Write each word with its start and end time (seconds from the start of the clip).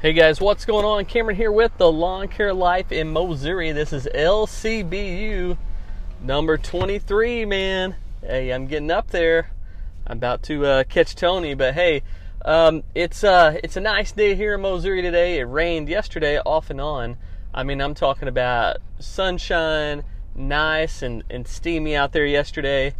Hey 0.00 0.14
guys, 0.14 0.40
what's 0.40 0.64
going 0.64 0.86
on? 0.86 1.04
Cameron 1.04 1.36
here 1.36 1.52
with 1.52 1.76
the 1.76 1.92
Lawn 1.92 2.28
Care 2.28 2.54
Life 2.54 2.90
in 2.90 3.12
Missouri. 3.12 3.70
This 3.72 3.92
is 3.92 4.08
LCBU 4.14 5.58
number 6.22 6.56
23, 6.56 7.44
man. 7.44 7.96
Hey, 8.22 8.50
I'm 8.50 8.66
getting 8.66 8.90
up 8.90 9.10
there. 9.10 9.50
I'm 10.06 10.16
about 10.16 10.42
to 10.44 10.64
uh, 10.64 10.84
catch 10.84 11.14
Tony, 11.14 11.52
but 11.52 11.74
hey, 11.74 12.02
um, 12.46 12.82
it's 12.94 13.22
uh, 13.22 13.60
it's 13.62 13.76
a 13.76 13.80
nice 13.82 14.10
day 14.10 14.34
here 14.34 14.54
in 14.54 14.62
Missouri 14.62 15.02
today. 15.02 15.38
It 15.38 15.42
rained 15.42 15.90
yesterday 15.90 16.38
off 16.38 16.70
and 16.70 16.80
on. 16.80 17.18
I 17.52 17.62
mean, 17.62 17.82
I'm 17.82 17.92
talking 17.92 18.26
about 18.26 18.78
sunshine, 19.00 20.02
nice 20.34 21.02
and, 21.02 21.24
and 21.28 21.46
steamy 21.46 21.94
out 21.94 22.12
there 22.12 22.24
yesterday 22.24 22.94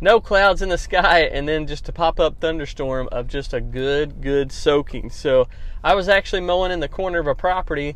no 0.00 0.20
clouds 0.20 0.60
in 0.60 0.68
the 0.68 0.78
sky 0.78 1.20
and 1.20 1.48
then 1.48 1.66
just 1.66 1.88
a 1.88 1.92
pop-up 1.92 2.38
thunderstorm 2.40 3.08
of 3.10 3.28
just 3.28 3.54
a 3.54 3.60
good 3.60 4.20
good 4.20 4.52
soaking 4.52 5.08
so 5.08 5.48
i 5.84 5.94
was 5.94 6.08
actually 6.08 6.40
mowing 6.40 6.72
in 6.72 6.80
the 6.80 6.88
corner 6.88 7.20
of 7.20 7.28
a 7.28 7.34
property. 7.36 7.94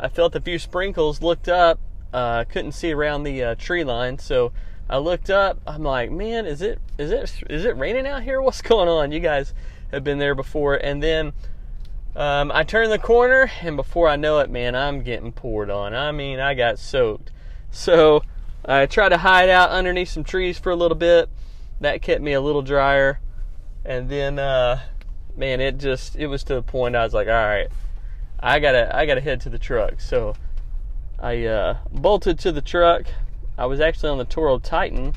I 0.00 0.08
felt 0.08 0.34
a 0.34 0.40
few 0.40 0.58
sprinkles 0.58 1.22
looked 1.22 1.48
up 1.48 1.78
uh, 2.12 2.44
couldn't 2.44 2.72
see 2.72 2.92
around 2.92 3.22
the 3.22 3.42
uh, 3.42 3.54
tree 3.56 3.84
line. 3.84 4.18
So 4.18 4.52
i 4.88 4.96
looked 4.96 5.28
up. 5.28 5.60
I'm 5.66 5.82
like 5.82 6.10
man 6.10 6.46
is 6.46 6.62
it 6.62 6.80
is 6.96 7.10
it 7.10 7.42
is 7.50 7.64
it 7.64 7.76
raining 7.76 8.06
out 8.06 8.22
here? 8.22 8.40
What's 8.42 8.62
going 8.62 8.88
on? 8.88 9.12
You 9.12 9.20
guys 9.20 9.54
have 9.92 10.04
been 10.04 10.18
there 10.18 10.34
before. 10.34 10.74
And 10.76 11.02
then 11.02 11.32
um, 12.16 12.50
i 12.52 12.64
turned 12.64 12.90
the 12.90 12.98
corner 12.98 13.50
and 13.60 13.76
before 13.76 14.08
i 14.08 14.16
know 14.16 14.40
it 14.40 14.50
man 14.50 14.74
i'm 14.74 15.02
getting 15.02 15.32
poured 15.32 15.70
on. 15.70 15.94
I 15.94 16.12
mean 16.12 16.40
i 16.40 16.54
got 16.54 16.78
soaked. 16.78 17.30
So 17.70 18.22
I 18.64 18.86
tried 18.86 19.10
to 19.10 19.18
hide 19.18 19.50
out 19.50 19.70
underneath 19.70 20.08
some 20.08 20.24
trees 20.24 20.58
for 20.58 20.70
a 20.70 20.76
little 20.76 20.96
bit. 20.96 21.28
That 21.80 22.02
kept 22.02 22.22
me 22.22 22.32
a 22.32 22.40
little 22.40 22.62
drier. 22.62 23.20
And 23.84 24.08
then, 24.10 24.38
uh, 24.38 24.80
man, 25.38 25.60
it 25.60 25.78
just 25.78 26.16
it 26.16 26.26
was 26.26 26.44
to 26.44 26.54
the 26.54 26.62
point 26.62 26.96
I 26.96 27.04
was 27.04 27.14
like, 27.14 27.28
all 27.28 27.32
right, 27.32 27.68
I 28.40 28.58
gotta 28.58 28.94
I 28.94 29.06
gotta 29.06 29.20
head 29.20 29.40
to 29.42 29.48
the 29.48 29.58
truck. 29.58 30.00
So 30.00 30.34
I 31.18 31.44
uh, 31.46 31.78
bolted 31.92 32.38
to 32.40 32.52
the 32.52 32.60
truck. 32.60 33.06
I 33.56 33.66
was 33.66 33.80
actually 33.80 34.10
on 34.10 34.18
the 34.18 34.24
Toro 34.24 34.58
Titan 34.58 35.14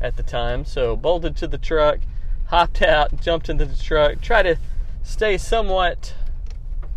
at 0.00 0.16
the 0.16 0.22
time, 0.22 0.64
so 0.64 0.96
bolted 0.96 1.36
to 1.36 1.46
the 1.46 1.58
truck, 1.58 1.98
hopped 2.46 2.82
out, 2.82 3.20
jumped 3.20 3.48
into 3.48 3.64
the 3.64 3.76
truck, 3.76 4.20
tried 4.20 4.44
to 4.44 4.56
stay 5.02 5.36
somewhat 5.38 6.14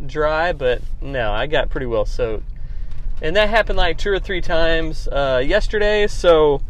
dry, 0.05 0.53
but 0.53 0.81
no, 1.01 1.31
I 1.31 1.47
got 1.47 1.69
pretty 1.69 1.85
well 1.85 2.05
soaked 2.05 2.45
and 3.21 3.35
that 3.35 3.49
happened 3.49 3.77
like 3.77 3.97
two 3.97 4.11
or 4.11 4.19
three 4.19 4.41
times 4.41 5.07
uh, 5.09 5.41
yesterday. 5.45 6.07
So 6.07 6.61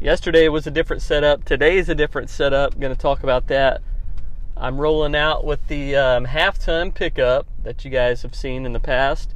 yesterday 0.00 0.48
was 0.48 0.66
a 0.66 0.70
different 0.70 1.02
setup. 1.02 1.44
Today 1.44 1.78
is 1.78 1.88
a 1.88 1.94
different 1.94 2.30
setup. 2.30 2.78
Going 2.78 2.94
to 2.94 3.00
talk 3.00 3.22
about 3.22 3.46
that. 3.48 3.80
I'm 4.60 4.80
rolling 4.80 5.14
out 5.14 5.44
with 5.44 5.68
the 5.68 5.94
um, 5.94 6.24
half 6.24 6.58
ton 6.58 6.90
pickup 6.90 7.46
that 7.62 7.84
you 7.84 7.90
guys 7.90 8.22
have 8.22 8.34
seen 8.34 8.66
in 8.66 8.72
the 8.72 8.80
past, 8.80 9.32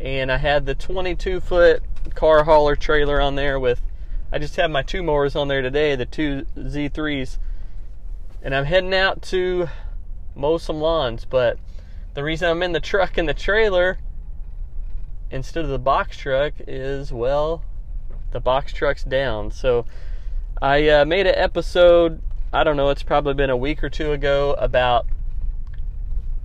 and 0.00 0.32
I 0.32 0.38
had 0.38 0.64
the 0.64 0.74
22 0.74 1.40
foot 1.40 1.82
car 2.14 2.44
hauler 2.44 2.74
trailer 2.74 3.20
on 3.20 3.34
there 3.34 3.60
with. 3.60 3.82
I 4.32 4.38
just 4.38 4.56
have 4.56 4.70
my 4.70 4.82
two 4.82 5.02
mowers 5.02 5.36
on 5.36 5.48
there 5.48 5.62
today, 5.62 5.94
the 5.94 6.06
two 6.06 6.46
Z3s, 6.56 7.38
and 8.42 8.54
I'm 8.54 8.64
heading 8.64 8.94
out 8.94 9.22
to 9.22 9.68
mow 10.34 10.58
some 10.58 10.80
lawns. 10.80 11.24
But 11.24 11.58
the 12.14 12.24
reason 12.24 12.48
I'm 12.48 12.62
in 12.62 12.72
the 12.72 12.80
truck 12.80 13.18
and 13.18 13.28
the 13.28 13.34
trailer 13.34 13.98
instead 15.30 15.64
of 15.64 15.70
the 15.70 15.78
box 15.78 16.16
truck 16.16 16.54
is 16.66 17.12
well 17.12 17.62
the 18.30 18.40
box 18.40 18.72
truck's 18.72 19.02
down 19.02 19.50
so 19.50 19.84
i 20.62 20.88
uh, 20.88 21.04
made 21.04 21.26
an 21.26 21.34
episode 21.34 22.22
i 22.56 22.64
don't 22.64 22.76
know 22.76 22.90
it's 22.90 23.02
probably 23.02 23.34
been 23.34 23.50
a 23.50 23.56
week 23.56 23.84
or 23.84 23.90
two 23.90 24.12
ago 24.12 24.54
about 24.58 25.06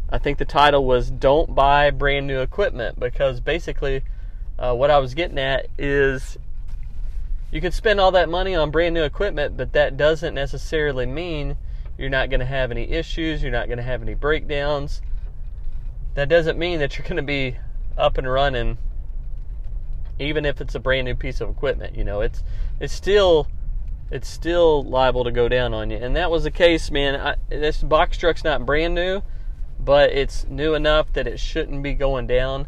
i 0.09 0.17
think 0.17 0.38
the 0.38 0.45
title 0.45 0.86
was 0.86 1.09
don't 1.09 1.56
buy 1.56 1.90
brand 1.90 2.28
new 2.28 2.40
equipment 2.40 3.00
because 3.00 3.40
basically 3.40 4.02
uh, 4.59 4.73
what 4.73 4.92
i 4.92 4.98
was 4.98 5.14
getting 5.14 5.39
at 5.39 5.67
is 5.78 6.38
you 7.52 7.59
can 7.59 7.71
spend 7.71 8.00
all 8.00 8.11
that 8.11 8.30
money 8.30 8.55
on 8.55 8.71
brand 8.71 8.94
new 8.94 9.04
equipment 9.04 9.58
but 9.58 9.73
that 9.73 9.98
doesn't 9.98 10.33
necessarily 10.33 11.05
mean 11.05 11.58
you're 11.98 12.10
not 12.10 12.30
going 12.30 12.39
to 12.39 12.45
have 12.45 12.71
any 12.71 12.89
issues 12.89 13.44
you're 13.44 13.52
not 13.52 13.67
going 13.67 13.77
to 13.77 13.83
have 13.83 14.02
any 14.02 14.16
breakdowns. 14.16 15.02
That 16.16 16.30
doesn't 16.30 16.58
mean 16.58 16.80
that 16.80 16.98
you're 16.98 17.08
going 17.08 17.17
to 17.17 17.21
be 17.21 17.58
up 17.98 18.17
and 18.17 18.30
running 18.30 18.77
even 20.17 20.45
if 20.45 20.60
it's 20.60 20.76
a 20.76 20.80
brand 20.80 21.05
new 21.05 21.16
piece 21.16 21.42
of 21.42 21.50
equipment 21.50 21.95
you 21.95 22.04
know 22.04 22.21
it's 22.21 22.44
it's 22.80 22.94
still 22.94 23.48
it's 24.11 24.27
still 24.27 24.83
liable 24.83 25.23
to 25.23 25.32
go 25.32 25.48
down 25.49 25.73
on 25.73 25.89
you. 25.89 25.98
And 25.98 26.16
that 26.16 26.30
was 26.30 26.44
the 26.44 26.52
case 26.52 26.92
man. 26.92 27.16
I, 27.16 27.36
this 27.49 27.82
box 27.82 28.17
truck's 28.17 28.44
not 28.44 28.66
brand 28.66 28.94
new 28.94 29.23
but 29.83 30.11
it's 30.11 30.45
new 30.48 30.76
enough 30.76 31.11
that 31.14 31.27
it 31.27 31.39
shouldn't 31.39 31.82
be 31.82 31.94
going 31.94 32.27
down. 32.27 32.67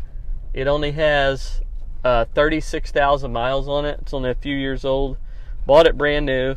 It 0.53 0.68
only 0.68 0.92
has 0.94 1.62
uh, 2.03 2.26
36,000 2.34 3.32
miles 3.32 3.68
on 3.68 3.86
it. 3.86 4.00
It's 4.02 4.14
only 4.14 4.32
a 4.32 4.36
few 4.36 4.56
years 4.56 4.84
old. 4.84 5.18
Bought 5.66 5.86
it 5.86 5.98
brand 5.98 6.26
new. 6.26 6.56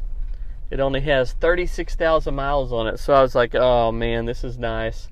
It 0.71 0.81
only 0.81 1.01
has 1.03 1.33
36,000 1.33 2.35
miles 2.35 2.73
on 2.73 2.87
it. 2.87 2.99
So 2.99 3.13
I 3.13 3.23
was 3.23 3.35
like 3.35 3.55
oh 3.55 3.93
man 3.93 4.25
this 4.25 4.43
is 4.43 4.59
nice. 4.59 5.09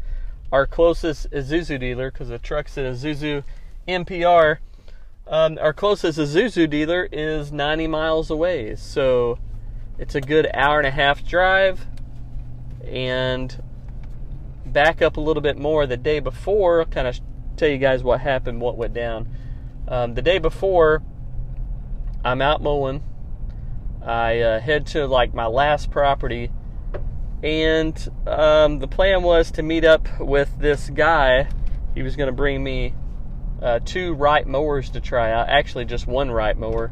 Our 0.51 0.67
closest 0.67 1.31
Isuzu 1.31 1.81
dealer, 1.81 2.11
because 2.11 2.29
the 2.29 2.39
truck's 2.39 2.79
at 2.79 2.85
Isuzu 2.85 3.43
NPR, 3.89 4.59
um, 5.27 5.59
our 5.61 5.73
closest 5.73 6.19
Isuzu 6.19 6.71
dealer 6.71 7.09
is 7.11 7.51
90 7.51 7.87
miles 7.89 8.31
away. 8.31 8.77
So 8.77 9.39
it's 9.99 10.15
a 10.15 10.21
good 10.21 10.49
hour 10.55 10.79
and 10.79 10.87
a 10.87 10.91
half 10.91 11.27
drive. 11.27 11.87
And 12.87 13.63
back 14.67 15.03
up 15.03 15.17
a 15.17 15.21
little 15.21 15.43
bit 15.43 15.57
more 15.57 15.87
the 15.87 15.97
day 15.97 16.21
before, 16.21 16.81
I'll 16.81 16.87
kind 16.87 17.07
of 17.07 17.19
tell 17.57 17.69
you 17.69 17.79
guys 17.79 18.03
what 18.03 18.21
happened, 18.21 18.61
what 18.61 18.77
went 18.77 18.95
down. 18.95 19.29
Um, 19.89 20.15
the 20.15 20.23
day 20.23 20.39
before, 20.39 21.03
I'm 22.25 22.43
out 22.43 22.63
mowing. 22.63 23.03
I 24.03 24.41
uh, 24.41 24.61
head 24.61 24.87
to 24.89 25.07
like 25.07 25.33
my 25.33 25.47
last 25.47 25.91
property 25.91 26.51
and 27.45 28.11
um, 28.27 28.79
the 28.79 28.89
plan 28.89 29.23
was 29.23 29.51
to 29.51 29.63
meet 29.63 29.85
up 29.85 30.09
with 30.19 30.59
this 30.59 30.89
guy. 30.89 31.47
He 31.95 32.03
was 32.03 32.17
going 32.17 32.29
to 32.29 32.33
bring 32.33 32.65
me 32.65 32.95
uh, 33.61 33.81
two 33.85 34.15
Wright 34.15 34.47
mowers 34.47 34.89
to 34.91 35.01
try 35.01 35.31
out. 35.31 35.51
Actually, 35.51 35.85
just 35.85 36.07
one 36.07 36.31
Wright 36.31 36.57
mower 36.57 36.91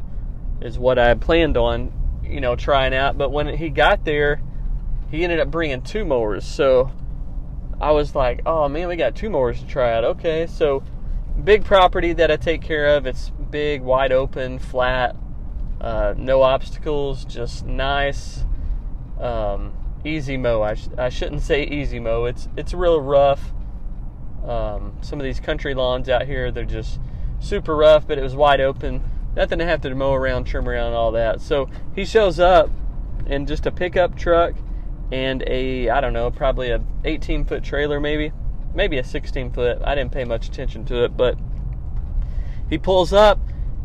is 0.61 0.77
what 0.77 0.99
I 0.99 1.15
planned 1.15 1.57
on, 1.57 1.91
you 2.23 2.41
know, 2.41 2.55
trying 2.55 2.93
out. 2.93 3.17
But 3.17 3.31
when 3.31 3.47
he 3.57 3.69
got 3.69 4.05
there, 4.05 4.41
he 5.09 5.23
ended 5.23 5.39
up 5.39 5.51
bringing 5.51 5.81
two 5.81 6.05
mowers. 6.05 6.45
So 6.45 6.91
I 7.79 7.91
was 7.91 8.15
like, 8.15 8.41
oh 8.45 8.67
man, 8.69 8.87
we 8.87 8.95
got 8.95 9.15
two 9.15 9.29
mowers 9.29 9.59
to 9.59 9.67
try 9.67 9.93
out. 9.93 10.03
Okay, 10.03 10.47
so 10.47 10.83
big 11.43 11.65
property 11.65 12.13
that 12.13 12.31
I 12.31 12.35
take 12.37 12.61
care 12.61 12.87
of. 12.95 13.05
It's 13.05 13.31
big, 13.51 13.81
wide 13.81 14.11
open, 14.11 14.59
flat, 14.59 15.15
uh, 15.81 16.13
no 16.17 16.41
obstacles, 16.41 17.25
just 17.25 17.65
nice. 17.65 18.45
Um, 19.19 19.73
easy 20.05 20.37
mow. 20.37 20.61
I, 20.61 20.75
sh- 20.75 20.89
I 20.97 21.09
shouldn't 21.09 21.41
say 21.41 21.63
easy 21.63 21.99
mow. 21.99 22.25
It's 22.25 22.47
it's 22.57 22.73
real 22.73 23.01
rough. 23.01 23.53
Um, 24.45 24.97
some 25.01 25.19
of 25.19 25.23
these 25.23 25.39
country 25.39 25.73
lawns 25.73 26.09
out 26.09 26.25
here, 26.25 26.51
they're 26.51 26.65
just 26.65 26.99
super 27.39 27.75
rough, 27.75 28.07
but 28.07 28.17
it 28.17 28.21
was 28.21 28.35
wide 28.35 28.61
open. 28.61 29.03
Nothing 29.35 29.59
to 29.59 29.65
have 29.65 29.81
to 29.81 29.95
mow 29.95 30.13
around, 30.13 30.45
trim 30.45 30.67
around, 30.67 30.93
all 30.93 31.11
that. 31.13 31.41
So 31.41 31.69
he 31.95 32.05
shows 32.05 32.39
up 32.39 32.69
in 33.25 33.45
just 33.45 33.65
a 33.65 33.71
pickup 33.71 34.15
truck 34.15 34.53
and 35.11 35.43
a 35.47 35.89
I 35.89 36.01
don't 36.01 36.13
know, 36.13 36.29
probably 36.31 36.69
a 36.69 36.81
18 37.03 37.45
foot 37.45 37.63
trailer, 37.63 37.99
maybe, 37.99 38.31
maybe 38.73 38.97
a 38.97 39.03
16 39.03 39.51
foot. 39.51 39.79
I 39.83 39.95
didn't 39.95 40.11
pay 40.11 40.23
much 40.23 40.47
attention 40.47 40.85
to 40.85 41.03
it, 41.03 41.17
but 41.17 41.37
he 42.69 42.77
pulls 42.77 43.13
up 43.13 43.39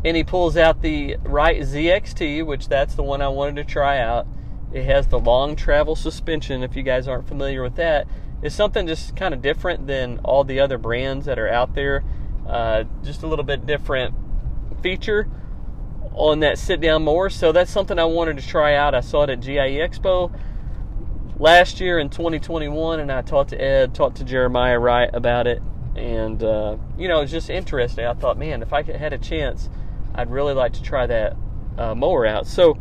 and 0.05 0.15
he 0.15 0.23
pulls 0.23 0.55
out 0.55 0.81
the 0.81 1.17
Wright 1.23 1.61
ZXT, 1.61 2.45
which 2.45 2.67
that's 2.69 2.95
the 2.95 3.03
one 3.03 3.21
I 3.21 3.27
wanted 3.27 3.55
to 3.57 3.63
try 3.63 3.99
out 3.99 4.27
it 4.71 4.85
has 4.85 5.07
the 5.07 5.19
long 5.19 5.55
travel 5.55 5.95
suspension. 5.95 6.63
If 6.63 6.75
you 6.75 6.83
guys 6.83 7.07
aren't 7.07 7.27
familiar 7.27 7.63
with 7.63 7.75
that, 7.75 8.07
it's 8.41 8.55
something 8.55 8.87
just 8.87 9.15
kind 9.15 9.33
of 9.33 9.41
different 9.41 9.87
than 9.87 10.19
all 10.23 10.43
the 10.43 10.59
other 10.59 10.77
brands 10.77 11.25
that 11.25 11.39
are 11.39 11.49
out 11.49 11.73
there. 11.73 12.03
Uh, 12.47 12.83
just 13.03 13.23
a 13.23 13.27
little 13.27 13.45
bit 13.45 13.65
different 13.65 14.15
feature 14.81 15.27
on 16.13 16.39
that 16.41 16.57
sit 16.57 16.81
down 16.81 17.03
mower. 17.03 17.29
So 17.29 17.51
that's 17.51 17.71
something 17.71 17.97
I 17.97 18.05
wanted 18.05 18.37
to 18.37 18.47
try 18.47 18.75
out. 18.75 18.95
I 18.95 19.01
saw 19.01 19.23
it 19.23 19.29
at 19.29 19.39
GIE 19.39 19.77
Expo 19.79 20.31
last 21.39 21.79
year 21.79 21.99
in 21.99 22.09
2021, 22.09 22.99
and 22.99 23.11
I 23.11 23.21
talked 23.21 23.51
to 23.51 23.61
Ed, 23.61 23.95
talked 23.95 24.17
to 24.17 24.23
Jeremiah 24.23 24.77
Wright 24.77 25.09
about 25.13 25.47
it, 25.47 25.61
and 25.95 26.43
uh, 26.43 26.77
you 26.97 27.07
know 27.07 27.21
it's 27.21 27.31
just 27.31 27.49
interesting. 27.49 28.05
I 28.05 28.13
thought, 28.13 28.37
man, 28.37 28.61
if 28.61 28.73
I 28.73 28.83
had 28.83 29.13
a 29.13 29.17
chance, 29.17 29.69
I'd 30.13 30.29
really 30.29 30.53
like 30.53 30.73
to 30.73 30.83
try 30.83 31.07
that 31.07 31.35
uh, 31.77 31.95
mower 31.95 32.25
out. 32.25 32.45
So 32.45 32.77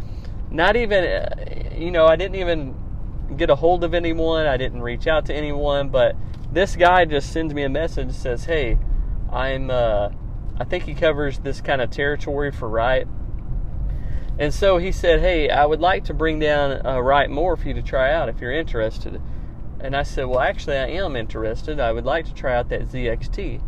not 0.50 0.76
even, 0.76 1.04
uh, 1.04 1.74
you 1.76 1.90
know, 1.90 2.06
I 2.06 2.16
didn't 2.16 2.36
even 2.36 2.74
get 3.36 3.50
a 3.50 3.54
hold 3.54 3.84
of 3.84 3.94
anyone. 3.94 4.46
I 4.46 4.56
didn't 4.56 4.82
reach 4.82 5.06
out 5.06 5.26
to 5.26 5.34
anyone, 5.34 5.90
but 5.90 6.16
this 6.50 6.76
guy 6.76 7.04
just 7.04 7.32
sends 7.32 7.54
me 7.54 7.62
a 7.62 7.68
message 7.68 8.12
says, 8.12 8.44
"Hey, 8.44 8.78
I'm 9.30 9.70
uh, 9.70 10.10
I 10.58 10.64
think 10.64 10.84
he 10.84 10.94
covers 10.94 11.38
this 11.38 11.60
kind 11.60 11.80
of 11.80 11.90
territory 11.90 12.50
for 12.50 12.68
Wright." 12.68 13.06
And 14.38 14.54
so 14.54 14.78
he 14.78 14.92
said, 14.92 15.20
"Hey, 15.20 15.50
I 15.50 15.66
would 15.66 15.80
like 15.80 16.04
to 16.04 16.14
bring 16.14 16.38
down 16.38 16.80
a 16.84 17.02
Wright 17.02 17.28
more 17.28 17.56
for 17.56 17.68
you 17.68 17.74
to 17.74 17.82
try 17.82 18.12
out 18.12 18.28
if 18.28 18.40
you're 18.40 18.52
interested." 18.52 19.20
and 19.80 19.94
I 19.94 20.02
said, 20.02 20.26
well, 20.26 20.40
actually, 20.40 20.76
I 20.76 20.88
am 20.88 21.14
interested. 21.14 21.78
I 21.78 21.92
would 21.92 22.04
like 22.04 22.26
to 22.26 22.34
try 22.34 22.56
out 22.56 22.68
that 22.70 22.88
ZXT. 22.88 23.62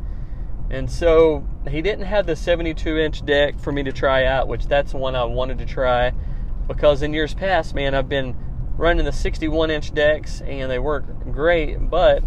And 0.71 0.91
so 0.91 1.47
he 1.69 1.83
didn't 1.83 2.07
have 2.07 2.27
the 2.27 2.37
72 2.37 2.97
inch 2.97 3.25
deck 3.25 3.59
for 3.59 3.73
me 3.73 3.83
to 3.85 3.93
try 3.93 4.25
out, 4.25 4.49
which 4.49 4.67
that's 4.67 4.93
the 4.93 4.99
one 4.99 5.17
I 5.17 5.25
wanted 5.25 5.59
to 5.59 5.67
try 5.67 6.13
because 6.67 7.03
in 7.03 7.13
years 7.13 7.35
past, 7.35 7.75
man, 7.75 7.95
I've 7.95 8.09
been 8.09 8.37
running 8.77 9.05
the 9.05 9.13
61 9.13 9.71
inch 9.71 9.93
decks 9.93 10.41
and 10.41 10.71
they 10.71 10.79
work 10.79 11.05
great. 11.33 11.91
But 11.91 12.23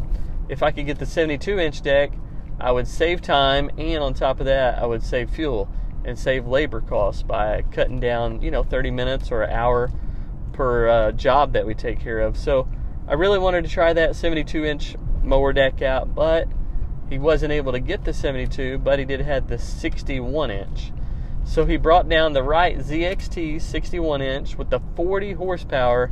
if 0.49 0.61
I 0.61 0.71
could 0.71 0.85
get 0.85 0.99
the 0.99 1.05
72 1.05 1.57
inch 1.59 1.81
deck, 1.81 2.11
I 2.59 2.71
would 2.71 2.87
save 2.87 3.21
time 3.21 3.69
and 3.77 4.03
on 4.03 4.13
top 4.13 4.39
of 4.39 4.45
that, 4.45 4.81
I 4.81 4.85
would 4.85 5.03
save 5.03 5.29
fuel 5.29 5.69
and 6.05 6.17
save 6.17 6.47
labor 6.47 6.81
costs 6.81 7.23
by 7.23 7.63
cutting 7.71 7.99
down, 7.99 8.41
you 8.41 8.51
know, 8.51 8.63
30 8.63 8.91
minutes 8.91 9.31
or 9.31 9.43
an 9.43 9.51
hour 9.51 9.91
per 10.53 10.87
uh, 10.87 11.11
job 11.11 11.53
that 11.53 11.65
we 11.65 11.73
take 11.73 11.99
care 11.99 12.19
of. 12.19 12.37
So 12.37 12.67
I 13.07 13.13
really 13.13 13.39
wanted 13.39 13.63
to 13.63 13.69
try 13.69 13.93
that 13.93 14.15
72 14.15 14.65
inch 14.65 14.95
mower 15.23 15.53
deck 15.53 15.81
out, 15.81 16.13
but 16.13 16.47
he 17.09 17.17
wasn't 17.17 17.51
able 17.51 17.71
to 17.71 17.79
get 17.79 18.05
the 18.05 18.13
72, 18.13 18.77
but 18.79 18.99
he 18.99 19.05
did 19.05 19.21
have 19.21 19.47
the 19.47 19.57
61 19.57 20.51
inch. 20.51 20.91
So 21.45 21.65
he 21.65 21.77
brought 21.77 22.07
down 22.07 22.33
the 22.33 22.43
Wright 22.43 22.77
ZXT 22.77 23.61
61 23.61 24.21
inch 24.21 24.57
with 24.57 24.69
the 24.69 24.79
40 24.95 25.33
horsepower 25.33 26.11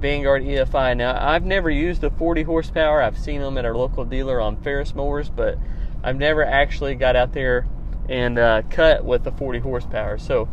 Vanguard 0.00 0.42
EFI. 0.42 0.96
Now, 0.96 1.16
I've 1.16 1.44
never 1.44 1.70
used 1.70 2.00
the 2.00 2.10
40 2.10 2.42
horsepower. 2.42 3.00
I've 3.00 3.18
seen 3.18 3.40
them 3.40 3.56
at 3.56 3.64
our 3.64 3.76
local 3.76 4.04
dealer 4.04 4.40
on 4.40 4.60
Ferris 4.60 4.94
mowers, 4.96 5.30
but 5.30 5.56
I've 6.02 6.16
never 6.16 6.44
actually 6.44 6.96
got 6.96 7.14
out 7.14 7.32
there 7.32 7.66
and 8.08 8.38
uh, 8.38 8.62
cut 8.70 9.04
with 9.04 9.24
the 9.24 9.32
40 9.32 9.60
horsepower. 9.60 10.18
So 10.18 10.48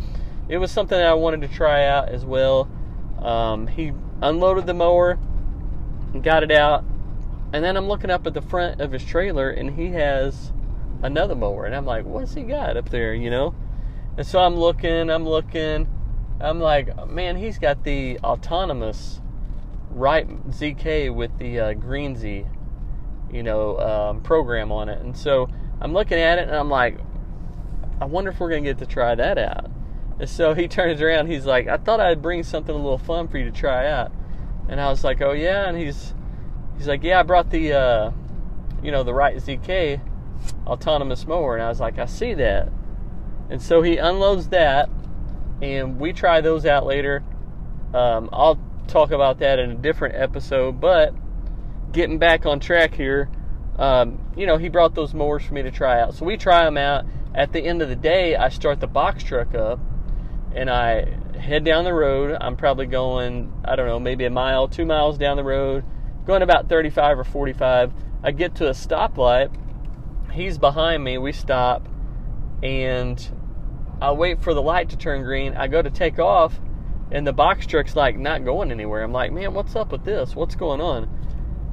it 0.47 0.57
was 0.57 0.71
something 0.71 0.97
that 0.97 1.07
I 1.07 1.13
wanted 1.13 1.41
to 1.41 1.47
try 1.47 1.85
out 1.85 2.09
as 2.09 2.25
well. 2.25 2.69
Um, 3.19 3.67
he 3.67 3.91
unloaded 4.21 4.65
the 4.65 4.73
mower, 4.73 5.19
and 6.13 6.23
got 6.23 6.43
it 6.43 6.51
out, 6.51 6.83
and 7.53 7.63
then 7.63 7.77
I'm 7.77 7.87
looking 7.87 8.09
up 8.09 8.25
at 8.27 8.33
the 8.33 8.41
front 8.41 8.81
of 8.81 8.91
his 8.91 9.03
trailer, 9.03 9.49
and 9.49 9.71
he 9.71 9.87
has 9.89 10.51
another 11.01 11.35
mower, 11.35 11.65
and 11.65 11.75
I'm 11.75 11.85
like, 11.85 12.05
what's 12.05 12.33
he 12.33 12.43
got 12.43 12.77
up 12.77 12.89
there, 12.89 13.13
you 13.13 13.29
know? 13.29 13.55
And 14.17 14.25
so 14.25 14.39
I'm 14.39 14.55
looking, 14.55 15.09
I'm 15.09 15.27
looking, 15.27 15.87
I'm 16.39 16.59
like, 16.59 17.09
man, 17.09 17.37
he's 17.37 17.57
got 17.57 17.83
the 17.83 18.19
autonomous 18.19 19.21
Wright 19.91 20.27
ZK 20.51 21.13
with 21.13 21.37
the 21.39 21.59
uh, 21.59 21.73
Greenzie, 21.73 22.47
you 23.31 23.43
know, 23.43 23.79
um, 23.79 24.21
program 24.21 24.71
on 24.71 24.89
it. 24.89 25.01
And 25.01 25.15
so 25.15 25.49
I'm 25.81 25.93
looking 25.93 26.19
at 26.19 26.37
it, 26.37 26.47
and 26.47 26.55
I'm 26.55 26.69
like, 26.69 26.99
I 28.01 28.05
wonder 28.05 28.31
if 28.31 28.39
we're 28.39 28.49
gonna 28.49 28.61
get 28.61 28.77
to 28.79 28.85
try 28.85 29.15
that 29.15 29.37
out. 29.37 29.69
And 30.19 30.29
so 30.29 30.53
he 30.53 30.67
turns 30.69 31.01
around, 31.01 31.27
he's 31.27 31.45
like, 31.45 31.67
I 31.67 31.77
thought 31.77 31.99
I'd 31.99 32.21
bring 32.21 32.43
something 32.43 32.73
a 32.73 32.77
little 32.77 32.97
fun 32.97 33.27
for 33.27 33.37
you 33.37 33.45
to 33.45 33.51
try 33.51 33.87
out. 33.87 34.11
And 34.67 34.79
I 34.79 34.89
was 34.89 35.03
like, 35.03 35.21
Oh 35.21 35.31
yeah, 35.31 35.67
and 35.67 35.77
he's 35.77 36.13
he's 36.77 36.87
like, 36.87 37.03
Yeah, 37.03 37.19
I 37.19 37.23
brought 37.23 37.49
the 37.49 37.73
uh, 37.73 38.11
you 38.81 38.91
know, 38.91 39.03
the 39.03 39.13
Wright 39.13 39.35
ZK 39.35 40.01
autonomous 40.65 41.25
mower, 41.25 41.55
and 41.55 41.63
I 41.63 41.69
was 41.69 41.79
like, 41.79 41.97
I 41.99 42.05
see 42.05 42.33
that. 42.35 42.69
And 43.49 43.61
so 43.61 43.81
he 43.81 43.97
unloads 43.97 44.49
that, 44.49 44.89
and 45.61 45.99
we 45.99 46.13
try 46.13 46.41
those 46.41 46.65
out 46.65 46.85
later. 46.85 47.23
Um, 47.93 48.29
I'll 48.31 48.59
talk 48.87 49.11
about 49.11 49.39
that 49.39 49.59
in 49.59 49.71
a 49.71 49.75
different 49.75 50.15
episode, 50.15 50.79
but 50.79 51.13
getting 51.91 52.19
back 52.19 52.45
on 52.45 52.59
track 52.59 52.93
here, 52.93 53.29
um, 53.79 54.19
you 54.35 54.45
know, 54.45 54.57
he 54.57 54.67
brought 54.67 54.93
those 54.93 55.13
mowers 55.13 55.45
for 55.45 55.53
me 55.53 55.63
to 55.63 55.71
try 55.71 56.01
out. 56.01 56.13
So 56.13 56.25
we 56.25 56.35
try 56.35 56.65
them 56.65 56.77
out. 56.77 57.05
At 57.33 57.53
the 57.53 57.61
end 57.61 57.81
of 57.81 57.87
the 57.87 57.95
day, 57.95 58.35
I 58.35 58.49
start 58.49 58.81
the 58.81 58.87
box 58.87 59.23
truck 59.23 59.55
up 59.55 59.79
and 60.53 60.69
I 60.69 61.05
head 61.39 61.63
down 61.63 61.85
the 61.85 61.93
road. 61.93 62.35
I'm 62.41 62.57
probably 62.57 62.87
going, 62.87 63.53
I 63.63 63.77
don't 63.77 63.87
know, 63.87 63.99
maybe 63.99 64.25
a 64.25 64.29
mile, 64.29 64.67
two 64.67 64.85
miles 64.85 65.17
down 65.17 65.37
the 65.37 65.45
road, 65.45 65.85
going 66.25 66.41
about 66.41 66.67
35 66.67 67.19
or 67.19 67.23
45. 67.23 67.93
I 68.21 68.31
get 68.31 68.55
to 68.55 68.67
a 68.67 68.71
stoplight. 68.71 69.55
He's 70.33 70.57
behind 70.57 71.01
me. 71.01 71.17
We 71.17 71.31
stop 71.31 71.87
and 72.61 73.31
I 74.01 74.11
wait 74.11 74.41
for 74.41 74.53
the 74.53 74.61
light 74.61 74.89
to 74.89 74.97
turn 74.97 75.23
green. 75.23 75.55
I 75.55 75.67
go 75.67 75.81
to 75.81 75.89
take 75.89 76.19
off 76.19 76.59
and 77.11 77.25
the 77.25 77.31
box 77.31 77.65
truck's 77.65 77.95
like 77.95 78.17
not 78.17 78.43
going 78.43 78.71
anywhere. 78.71 79.03
I'm 79.03 79.13
like, 79.13 79.31
man, 79.31 79.53
what's 79.53 79.77
up 79.77 79.93
with 79.93 80.03
this? 80.03 80.35
What's 80.35 80.55
going 80.55 80.81
on? 80.81 81.09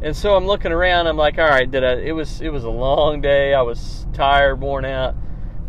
And 0.02 0.14
so 0.14 0.36
I'm 0.36 0.46
looking 0.46 0.72
around. 0.72 1.06
I'm 1.06 1.16
like, 1.16 1.38
all 1.38 1.48
right, 1.48 1.70
did 1.70 1.82
I? 1.82 1.94
It 1.94 2.12
was 2.12 2.40
it 2.40 2.50
was 2.50 2.64
a 2.64 2.70
long 2.70 3.20
day. 3.20 3.54
I 3.54 3.62
was 3.62 4.06
tired, 4.12 4.60
worn 4.60 4.84
out. 4.84 5.14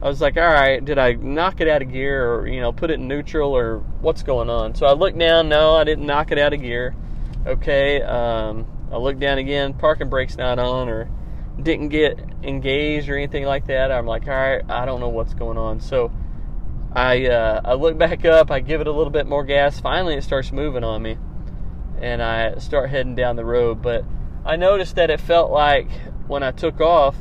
I 0.01 0.07
was 0.07 0.21
like, 0.21 0.37
all 0.37 0.43
right, 0.43 0.83
did 0.83 0.99
I 0.99 1.13
knock 1.13 1.59
it 1.59 1.67
out 1.67 1.81
of 1.81 1.91
gear 1.91 2.31
or, 2.31 2.47
you 2.47 2.61
know, 2.61 2.71
put 2.71 2.91
it 2.91 2.95
in 2.95 3.07
neutral 3.07 3.57
or 3.57 3.79
what's 3.99 4.21
going 4.21 4.47
on? 4.47 4.75
So 4.75 4.85
I 4.85 4.93
looked 4.93 5.17
down. 5.17 5.49
No, 5.49 5.75
I 5.75 5.83
didn't 5.85 6.05
knock 6.05 6.31
it 6.31 6.37
out 6.37 6.53
of 6.53 6.61
gear. 6.61 6.95
Okay. 7.47 8.01
Um, 8.03 8.67
I 8.91 8.97
looked 8.97 9.19
down 9.19 9.39
again. 9.39 9.73
Parking 9.73 10.09
brake's 10.09 10.37
not 10.37 10.59
on 10.59 10.87
or 10.87 11.09
didn't 11.61 11.89
get 11.89 12.19
engaged 12.43 13.09
or 13.09 13.17
anything 13.17 13.45
like 13.45 13.65
that. 13.67 13.91
I'm 13.91 14.05
like, 14.05 14.27
all 14.27 14.35
right, 14.35 14.61
I 14.69 14.85
don't 14.85 14.99
know 14.99 15.09
what's 15.09 15.33
going 15.33 15.57
on. 15.57 15.79
So 15.79 16.11
I, 16.93 17.25
uh, 17.25 17.61
I 17.65 17.73
look 17.73 17.97
back 17.97 18.23
up. 18.23 18.51
I 18.51 18.59
give 18.59 18.81
it 18.81 18.87
a 18.87 18.91
little 18.91 19.11
bit 19.11 19.25
more 19.25 19.43
gas. 19.43 19.79
Finally, 19.79 20.15
it 20.15 20.23
starts 20.23 20.51
moving 20.51 20.83
on 20.83 21.01
me. 21.01 21.17
And 21.99 22.21
I 22.21 22.59
start 22.59 22.91
heading 22.91 23.15
down 23.15 23.35
the 23.35 23.45
road. 23.45 23.81
But 23.81 24.05
I 24.47 24.55
noticed 24.55 24.95
that 24.95 25.09
it 25.09 25.19
felt 25.19 25.51
like 25.51 25.91
when 26.27 26.41
I 26.41 26.51
took 26.51 26.79
off, 26.79 27.17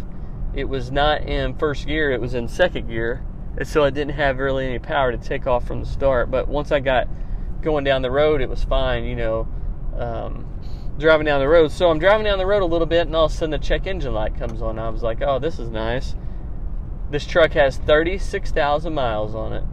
it 0.54 0.68
was 0.68 0.92
not 0.92 1.22
in 1.22 1.58
first 1.58 1.84
gear, 1.84 2.12
it 2.12 2.20
was 2.20 2.34
in 2.34 2.46
second 2.46 2.86
gear. 2.86 3.26
And 3.58 3.66
so 3.66 3.82
I 3.82 3.90
didn't 3.90 4.14
have 4.14 4.38
really 4.38 4.64
any 4.64 4.78
power 4.78 5.10
to 5.10 5.18
take 5.18 5.44
off 5.44 5.66
from 5.66 5.80
the 5.80 5.86
start. 5.86 6.30
But 6.30 6.46
once 6.46 6.70
I 6.70 6.78
got 6.78 7.08
going 7.62 7.82
down 7.82 8.02
the 8.02 8.12
road, 8.12 8.40
it 8.40 8.48
was 8.48 8.62
fine, 8.62 9.04
you 9.04 9.16
know, 9.16 9.48
um, 9.98 10.46
driving 10.98 11.26
down 11.26 11.40
the 11.40 11.48
road. 11.48 11.72
So 11.72 11.90
I'm 11.90 11.98
driving 11.98 12.26
down 12.26 12.38
the 12.38 12.46
road 12.46 12.62
a 12.62 12.66
little 12.66 12.86
bit, 12.86 13.08
and 13.08 13.16
all 13.16 13.24
of 13.24 13.32
a 13.32 13.34
sudden 13.34 13.50
the 13.50 13.58
check 13.58 13.88
engine 13.88 14.14
light 14.14 14.38
comes 14.38 14.62
on. 14.62 14.78
I 14.78 14.88
was 14.90 15.02
like, 15.02 15.20
oh, 15.20 15.40
this 15.40 15.58
is 15.58 15.68
nice. 15.68 16.14
This 17.10 17.26
truck 17.26 17.52
has 17.54 17.78
36,000 17.78 18.94
miles 18.94 19.34
on 19.34 19.52
it. 19.52 19.64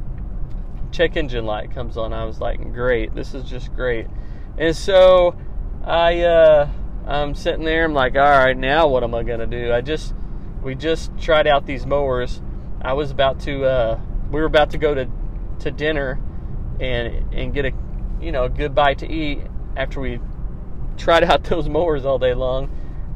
Check 0.92 1.18
engine 1.18 1.46
light 1.46 1.72
comes 1.72 1.98
on. 1.98 2.14
I 2.14 2.26
was 2.26 2.40
like, 2.40 2.74
great, 2.74 3.14
this 3.14 3.36
is 3.36 3.44
just 3.44 3.76
great. 3.76 4.08
And 4.58 4.76
so 4.76 5.36
I, 5.84 6.22
uh, 6.22 6.70
I'm 7.06 7.36
sitting 7.36 7.66
there. 7.66 7.86
I'm 7.86 7.94
like, 7.94 8.16
all 8.16 8.22
right, 8.22 8.58
now 8.58 8.88
what 8.88 9.04
am 9.04 9.14
I 9.14 9.24
gonna 9.24 9.48
do? 9.48 9.74
I 9.74 9.82
just 9.82 10.14
we 10.62 10.76
just 10.76 11.12
tried 11.20 11.48
out 11.48 11.66
these 11.66 11.86
mowers. 11.86 12.42
I 12.82 12.94
was 12.94 13.12
about 13.12 13.40
to 13.42 13.66
uh, 13.66 14.00
we 14.32 14.40
were 14.40 14.48
about 14.48 14.72
to 14.72 14.78
go 14.78 14.94
to 14.94 15.10
to 15.60 15.72
dinner 15.72 16.20
and 16.80 17.34
and 17.34 17.54
get 17.54 17.66
a 17.66 17.72
you 18.22 18.32
know 18.32 18.46
a 18.46 18.50
good 18.50 18.74
bite 18.74 19.00
to 19.00 19.12
eat 19.12 19.42
after 19.76 20.00
we 20.00 20.20
tried 20.98 21.24
out 21.24 21.44
those 21.46 21.68
mowers 21.68 22.06
all 22.06 22.20
day 22.20 22.34
long. 22.34 22.70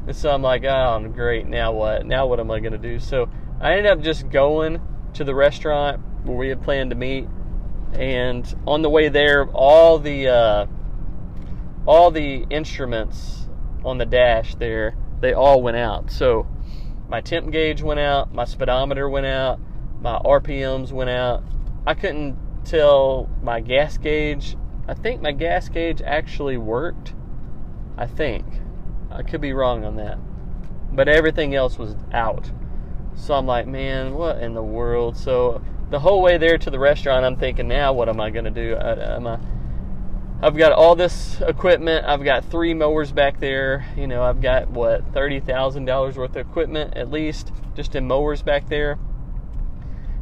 And 0.06 0.16
so 0.16 0.30
I'm 0.30 0.42
like, 0.42 0.64
oh, 0.64 1.06
great. 1.14 1.46
Now 1.46 1.72
what? 1.72 2.06
Now 2.06 2.26
what 2.26 2.40
am 2.40 2.50
I 2.50 2.60
to 2.60 2.78
do? 2.78 2.98
So 2.98 3.28
I 3.60 3.72
ended 3.72 3.92
up 3.92 4.00
just 4.00 4.28
going 4.30 4.80
to 5.14 5.24
the 5.24 5.34
restaurant 5.34 6.00
where 6.24 6.36
we 6.36 6.48
had 6.48 6.62
planned 6.62 6.90
to 6.90 6.96
meet. 6.96 7.28
And 7.94 8.54
on 8.66 8.82
the 8.82 8.90
way 8.90 9.08
there, 9.08 9.46
all 9.48 9.98
the 9.98 10.28
uh, 10.28 10.66
all 11.86 12.10
the 12.10 12.46
instruments 12.50 13.47
on 13.88 13.98
the 13.98 14.06
dash 14.06 14.54
there, 14.56 14.96
they 15.20 15.32
all 15.32 15.62
went 15.62 15.76
out. 15.76 16.10
So 16.10 16.46
my 17.08 17.20
temp 17.20 17.50
gauge 17.50 17.82
went 17.82 18.00
out, 18.00 18.32
my 18.32 18.44
speedometer 18.44 19.08
went 19.08 19.26
out, 19.26 19.58
my 20.00 20.18
RPMs 20.18 20.92
went 20.92 21.10
out. 21.10 21.42
I 21.86 21.94
couldn't 21.94 22.36
tell 22.64 23.28
my 23.42 23.60
gas 23.60 23.98
gauge. 23.98 24.56
I 24.86 24.94
think 24.94 25.22
my 25.22 25.32
gas 25.32 25.68
gauge 25.68 26.02
actually 26.02 26.56
worked. 26.56 27.14
I 27.96 28.06
think. 28.06 28.44
I 29.10 29.22
could 29.22 29.40
be 29.40 29.52
wrong 29.52 29.84
on 29.84 29.96
that. 29.96 30.18
But 30.92 31.08
everything 31.08 31.54
else 31.54 31.78
was 31.78 31.96
out. 32.12 32.50
So 33.14 33.34
I'm 33.34 33.46
like, 33.46 33.66
man, 33.66 34.14
what 34.14 34.38
in 34.38 34.54
the 34.54 34.62
world? 34.62 35.16
So 35.16 35.62
the 35.90 35.98
whole 35.98 36.22
way 36.22 36.38
there 36.38 36.58
to 36.58 36.70
the 36.70 36.78
restaurant, 36.78 37.24
I'm 37.24 37.36
thinking, 37.36 37.66
now 37.66 37.92
what 37.92 38.08
am 38.08 38.20
I 38.20 38.30
going 38.30 38.44
to 38.44 38.50
do? 38.50 38.76
I, 38.76 39.16
am 39.16 39.26
I, 39.26 39.38
I've 40.40 40.56
got 40.56 40.70
all 40.70 40.94
this 40.94 41.40
equipment. 41.40 42.04
I've 42.06 42.22
got 42.22 42.44
three 42.44 42.72
mowers 42.72 43.10
back 43.10 43.40
there. 43.40 43.86
You 43.96 44.06
know, 44.06 44.22
I've 44.22 44.40
got 44.40 44.70
what 44.70 45.12
thirty 45.12 45.40
thousand 45.40 45.86
dollars 45.86 46.16
worth 46.16 46.36
of 46.36 46.46
equipment 46.46 46.96
at 46.96 47.10
least 47.10 47.50
just 47.74 47.96
in 47.96 48.06
mowers 48.06 48.42
back 48.42 48.68
there. 48.68 48.98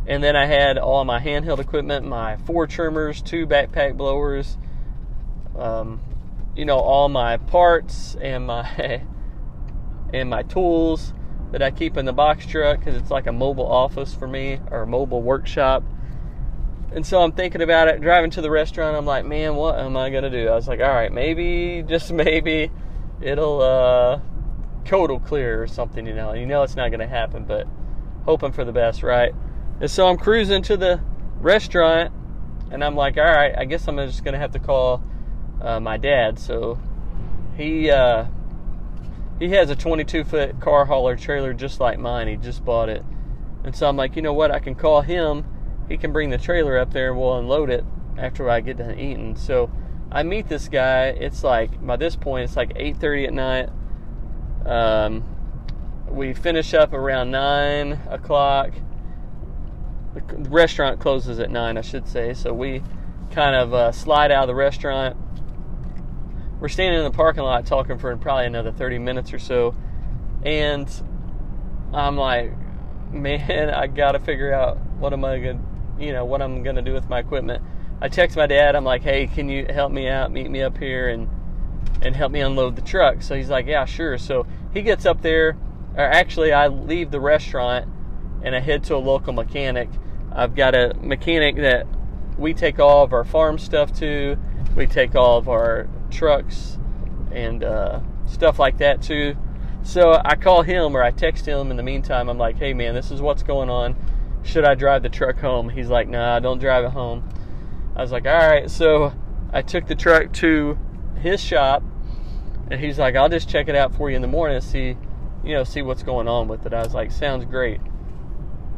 And 0.07 0.25
then 0.25 0.35
I 0.35 0.47
had 0.47 0.79
all 0.79 1.05
my 1.05 1.21
handheld 1.21 1.59
equipment, 1.59 2.07
my 2.07 2.37
four 2.39 2.67
trimmers, 2.67 3.21
two 3.21 3.47
backpack 3.47 3.97
blowers, 3.99 4.57
um, 5.59 6.01
you 6.55 6.65
know, 6.65 6.79
all 6.79 7.11
my 7.11 7.37
parts 7.37 8.17
and 8.19 8.47
my 8.47 9.03
and 10.15 10.31
my 10.31 10.43
tools 10.45 11.13
that 11.53 11.61
I 11.61 11.71
keep 11.71 11.99
in 11.99 12.07
the 12.07 12.13
box 12.15 12.47
truck 12.47 12.79
because 12.79 12.95
it's 12.95 13.11
like 13.11 13.27
a 13.27 13.33
mobile 13.33 13.71
office 13.71 14.15
for 14.15 14.27
me 14.27 14.61
or 14.71 14.83
a 14.83 14.87
mobile 14.87 15.23
workshop. 15.23 15.83
And 16.93 17.05
so 17.05 17.21
I'm 17.21 17.33
thinking 17.33 17.63
about 17.63 17.89
it, 17.89 18.01
driving 18.01 18.31
to 18.33 18.41
the 18.41 18.51
restaurant. 18.51 18.97
I'm 18.97 19.05
like, 19.05 19.25
man, 19.25 19.57
what 19.57 19.79
am 19.79 19.97
I 19.97 20.11
gonna 20.11 20.31
do? 20.31 20.49
I 20.49 20.55
was 20.55 20.69
like, 20.69 20.81
all 20.81 20.93
right, 20.93 21.13
maybe, 21.13 21.85
just 21.87 22.13
maybe, 22.13 22.71
it'll 23.21 23.61
uh, 23.61 24.21
code 24.85 25.11
will 25.11 25.21
clear 25.21 25.63
or 25.63 25.67
something. 25.67 26.07
You 26.07 26.15
know, 26.15 26.33
you 26.33 26.47
know 26.47 26.63
it's 26.63 26.77
not 26.77 26.91
gonna 26.91 27.07
happen, 27.07 27.45
but 27.45 27.67
hoping 28.25 28.53
for 28.53 28.65
the 28.65 28.73
best, 28.73 29.03
right? 29.03 29.33
And 29.81 29.91
so 29.91 30.07
I'm 30.07 30.17
cruising 30.17 30.63
to 30.63 30.77
the 30.77 31.01
restaurant, 31.41 32.13
and 32.71 32.83
I'm 32.83 32.97
like, 32.97 33.17
all 33.17 33.25
right, 33.25 33.55
I 33.57 33.65
guess 33.65 33.87
I'm 33.89 33.97
just 33.99 34.25
gonna 34.25 34.39
have 34.39 34.53
to 34.53 34.59
call 34.59 35.03
uh, 35.61 35.81
my 35.81 35.97
dad. 35.97 36.39
So 36.39 36.79
he 37.57 37.91
uh, 37.91 38.27
he 39.39 39.51
has 39.51 39.71
a 39.71 39.77
22 39.77 40.25
foot 40.25 40.61
car 40.61 40.85
hauler 40.85 41.17
trailer 41.17 41.53
just 41.53 41.81
like 41.81 41.99
mine. 41.99 42.29
He 42.29 42.37
just 42.37 42.65
bought 42.65 42.89
it. 42.89 43.05
And 43.65 43.75
so 43.75 43.89
I'm 43.89 43.97
like, 43.97 44.17
you 44.17 44.23
know 44.23 44.33
what? 44.33 44.51
I 44.51 44.61
can 44.61 44.75
call 44.75 45.03
him. 45.03 45.45
He 45.89 45.97
can 45.97 46.13
bring 46.13 46.31
the 46.31 46.39
trailer 46.39 46.79
up 46.79 46.93
there 46.93 47.11
and 47.11 47.21
we'll 47.21 47.37
unload 47.37 47.71
it 47.71 47.85
after 48.19 48.49
I 48.49 48.61
get 48.61 48.79
done 48.79 48.99
eating. 48.99 49.37
So 49.37 49.71
I 50.11 50.23
meet 50.23 50.49
this 50.49 50.69
guy. 50.69 51.07
It's 51.09 51.45
like 51.45 51.85
by 51.85 51.97
this 51.97 52.17
point 52.17 52.45
it's 52.45 52.57
like 52.57 52.75
8:30 52.75 53.27
at 53.27 53.35
night. 53.35 53.69
Um, 54.65 55.25
we 56.09 56.35
finish 56.35 56.75
up 56.75 56.93
around 56.93 57.31
nine 57.31 58.01
o'clock. 58.09 58.73
The 60.15 60.23
restaurant 60.49 61.01
closes 61.01 61.39
at 61.39 61.51
nine, 61.51 61.77
I 61.77 61.83
should 61.83 62.09
say. 62.09 62.33
So 62.35 62.53
we 62.53 62.83
kind 63.31 63.55
of 63.55 63.75
uh, 63.75 63.93
slide 63.93 64.31
out 64.31 64.45
of 64.45 64.49
the 64.49 64.55
restaurant. 64.55 65.17
We're 66.61 66.69
standing 66.69 66.99
in 66.99 67.05
the 67.05 67.17
parking 67.17 67.43
lot 67.43 67.67
talking 67.67 67.99
for 67.99 68.17
probably 68.17 68.47
another 68.47 68.73
30 68.73 68.99
minutes 68.99 69.33
or 69.35 69.39
so, 69.39 69.75
and 70.43 70.89
I'm 71.93 72.17
like, 72.17 72.53
man, 73.13 73.69
I 73.69 73.89
gotta 73.89 74.19
figure 74.19 74.55
out 74.55 74.79
what 74.99 75.13
am 75.13 75.25
I 75.25 75.39
gonna, 75.39 75.61
you 75.99 76.13
know, 76.13 76.25
what 76.25 76.43
I'm 76.43 76.63
gonna 76.63 76.83
do 76.83 76.93
with 76.93 77.09
my 77.09 77.21
equipment. 77.21 77.63
I 78.01 78.09
text 78.09 78.37
my 78.37 78.47
dad. 78.47 78.77
I'm 78.77 78.85
like, 78.85 79.03
hey, 79.03 79.27
can 79.27 79.49
you 79.49 79.67
help 79.71 79.91
me 79.91 80.09
out? 80.09 80.31
Meet 80.31 80.51
me 80.51 80.63
up 80.63 80.77
here 80.79 81.09
and 81.09 81.29
and 82.03 82.15
help 82.15 82.31
me 82.33 82.41
unload 82.41 82.77
the 82.77 82.83
truck. 82.83 83.23
So 83.23 83.35
he's 83.35 83.49
like, 83.49 83.67
yeah, 83.67 83.85
sure. 83.85 84.19
So 84.19 84.47
he 84.73 84.83
gets 84.83 85.07
up 85.07 85.23
there. 85.23 85.57
Or 85.95 86.05
actually, 86.05 86.53
I 86.53 86.69
leave 86.69 87.11
the 87.11 87.21
restaurant 87.21 87.89
and 88.43 88.55
I 88.55 88.61
head 88.61 88.85
to 88.85 88.97
a 88.97 88.99
local 88.99 89.33
mechanic. 89.33 89.89
I've 90.31 90.55
got 90.55 90.75
a 90.75 90.93
mechanic 91.01 91.57
that 91.57 91.87
we 92.37 92.53
take 92.53 92.79
all 92.79 93.03
of 93.03 93.15
our 93.15 93.25
farm 93.25 93.59
stuff 93.59 93.93
to. 94.01 94.37
We 94.75 94.87
take 94.87 95.15
all 95.15 95.39
of 95.39 95.49
our 95.49 95.89
trucks 96.11 96.79
and 97.33 97.65
uh, 97.65 98.01
stuff 98.27 98.59
like 98.59 98.79
that 98.79 99.01
too. 99.01 99.37
So 99.83 100.21
I 100.23 100.35
call 100.35 100.63
him 100.63 100.95
or 100.97 101.03
I 101.03 101.13
text 101.13 101.47
him 101.47 101.71
in 101.71 101.77
the 101.77 101.83
meantime. 101.83 102.29
I'm 102.29 102.39
like, 102.39 102.59
hey 102.59 102.75
man, 102.75 102.95
this 102.95 103.11
is 103.11 103.23
what's 103.23 103.43
going 103.43 103.71
on. 103.71 103.97
Should 104.47 104.65
I 104.65 104.77
drive 104.77 105.03
the 105.03 105.09
truck 105.09 105.39
home? 105.39 105.69
He's 105.69 105.89
like, 105.89 106.09
nah, 106.09 106.39
don't 106.39 106.59
drive 106.59 106.85
it 106.85 106.93
home. 106.93 107.29
I 107.97 108.01
was 108.01 108.13
like, 108.13 108.27
all 108.27 108.33
right. 108.33 108.71
So 108.71 109.13
I 109.53 109.63
took 109.63 109.87
the 109.87 109.97
truck 109.97 110.33
to 110.35 110.79
his 111.21 111.41
shop, 111.41 111.83
and 112.71 112.81
he's 112.81 112.99
like, 112.99 113.17
I'll 113.17 113.29
just 113.29 113.49
check 113.49 113.69
it 113.69 113.75
out 113.75 113.95
for 113.95 114.09
you 114.09 114.17
in 114.17 114.23
the 114.23 114.29
morning 114.29 114.57
and 114.57 114.65
see, 114.65 114.97
you 115.45 115.55
know, 115.55 115.65
see 115.65 115.83
what's 115.83 116.05
going 116.05 116.29
on 116.29 116.47
with 116.47 116.65
it. 116.65 116.73
I 116.73 116.83
was 116.83 116.95
like, 116.95 117.11
sounds 117.11 117.45
great. 117.45 117.81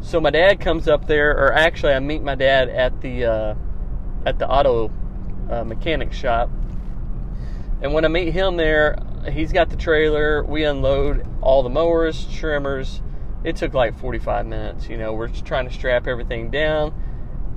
So 0.01 0.21
my 0.21 0.31
dad 0.31 0.59
comes 0.59 0.89
up 0.89 1.07
there, 1.07 1.33
or 1.33 1.53
actually, 1.53 1.93
I 1.93 2.01
meet 2.01 2.23
my 2.23 2.35
dad 2.35 2.71
at 2.71 3.01
the 3.03 3.25
uh, 3.25 3.55
at 4.25 4.39
the 4.39 4.49
auto 4.49 4.91
uh, 5.51 5.65
mechanic 5.65 6.13
shop, 6.13 6.51
and 7.83 7.93
when 7.93 8.05
I 8.05 8.09
meet 8.09 8.33
him 8.33 8.57
there, 8.57 8.97
he's 9.31 9.53
got 9.53 9.69
the 9.69 9.77
trailer. 9.77 10.45
We 10.45 10.65
unload 10.65 11.27
all 11.43 11.63
the 11.63 11.69
mowers, 11.69 12.27
trimmers. 12.33 13.03
It 13.45 13.57
took 13.57 13.75
like 13.75 13.99
45 13.99 14.47
minutes. 14.47 14.89
You 14.89 14.99
know, 14.99 15.13
we're 15.13 15.29
trying 15.29 15.69
to 15.69 15.75
strap 15.75 16.07
everything 16.07 16.51
down 16.51 16.93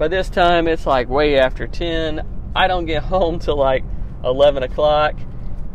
by 0.02 0.08
this 0.08 0.30
time, 0.30 0.68
it's 0.68 0.88
like 0.88 1.10
way 1.10 1.38
after 1.38 1.68
10. 1.68 2.52
I 2.56 2.66
don't 2.66 2.88
get 2.88 3.04
home 3.14 3.38
till 3.38 3.56
like 3.56 3.84
11 4.24 4.64
o'clock. 4.64 5.14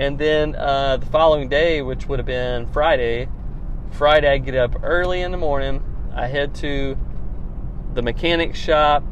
And 0.00 0.18
then 0.18 0.56
uh, 0.56 0.96
the 0.96 1.06
following 1.06 1.48
day, 1.48 1.80
which 1.80 2.08
would 2.08 2.18
have 2.18 2.26
been 2.26 2.66
Friday, 2.66 3.28
Friday 3.92 4.28
I 4.28 4.38
get 4.38 4.56
up 4.56 4.82
early 4.82 5.22
in 5.22 5.30
the 5.30 5.36
morning. 5.36 5.80
I 6.12 6.26
head 6.26 6.56
to 6.56 6.98
the 7.94 8.02
mechanic 8.02 8.56
shop. 8.56 9.04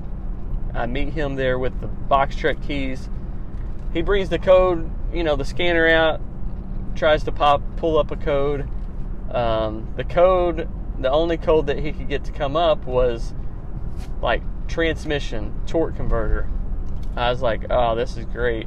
I 0.75 0.87
meet 0.87 1.13
him 1.13 1.37
there 1.37 1.61
with 1.61 1.81
the 1.81 1.87
box 1.87 2.35
truck 2.35 2.61
keys. 2.67 3.09
He 3.93 4.03
brings 4.03 4.31
the 4.31 4.41
code, 4.41 4.91
you 5.13 5.23
know, 5.23 5.37
the 5.37 5.45
scanner 5.45 5.87
out, 5.89 6.21
tries 6.97 7.23
to 7.23 7.31
pop, 7.31 7.63
pull 7.77 7.99
up 7.99 8.11
a 8.11 8.17
code. 8.17 8.69
Um, 9.31 9.95
the 9.97 10.03
code, 10.03 10.69
the 10.99 11.11
only 11.11 11.37
code 11.37 11.67
that 11.67 11.79
he 11.79 11.93
could 11.93 12.09
get 12.09 12.25
to 12.25 12.33
come 12.33 12.57
up 12.57 12.85
was 12.87 13.35
like 14.21 14.43
transmission 14.69 15.55
torque 15.67 15.97
converter. 15.97 16.49
I 17.17 17.31
was 17.31 17.43
like, 17.43 17.67
oh, 17.71 17.95
this 17.95 18.17
is 18.17 18.25
great. 18.27 18.67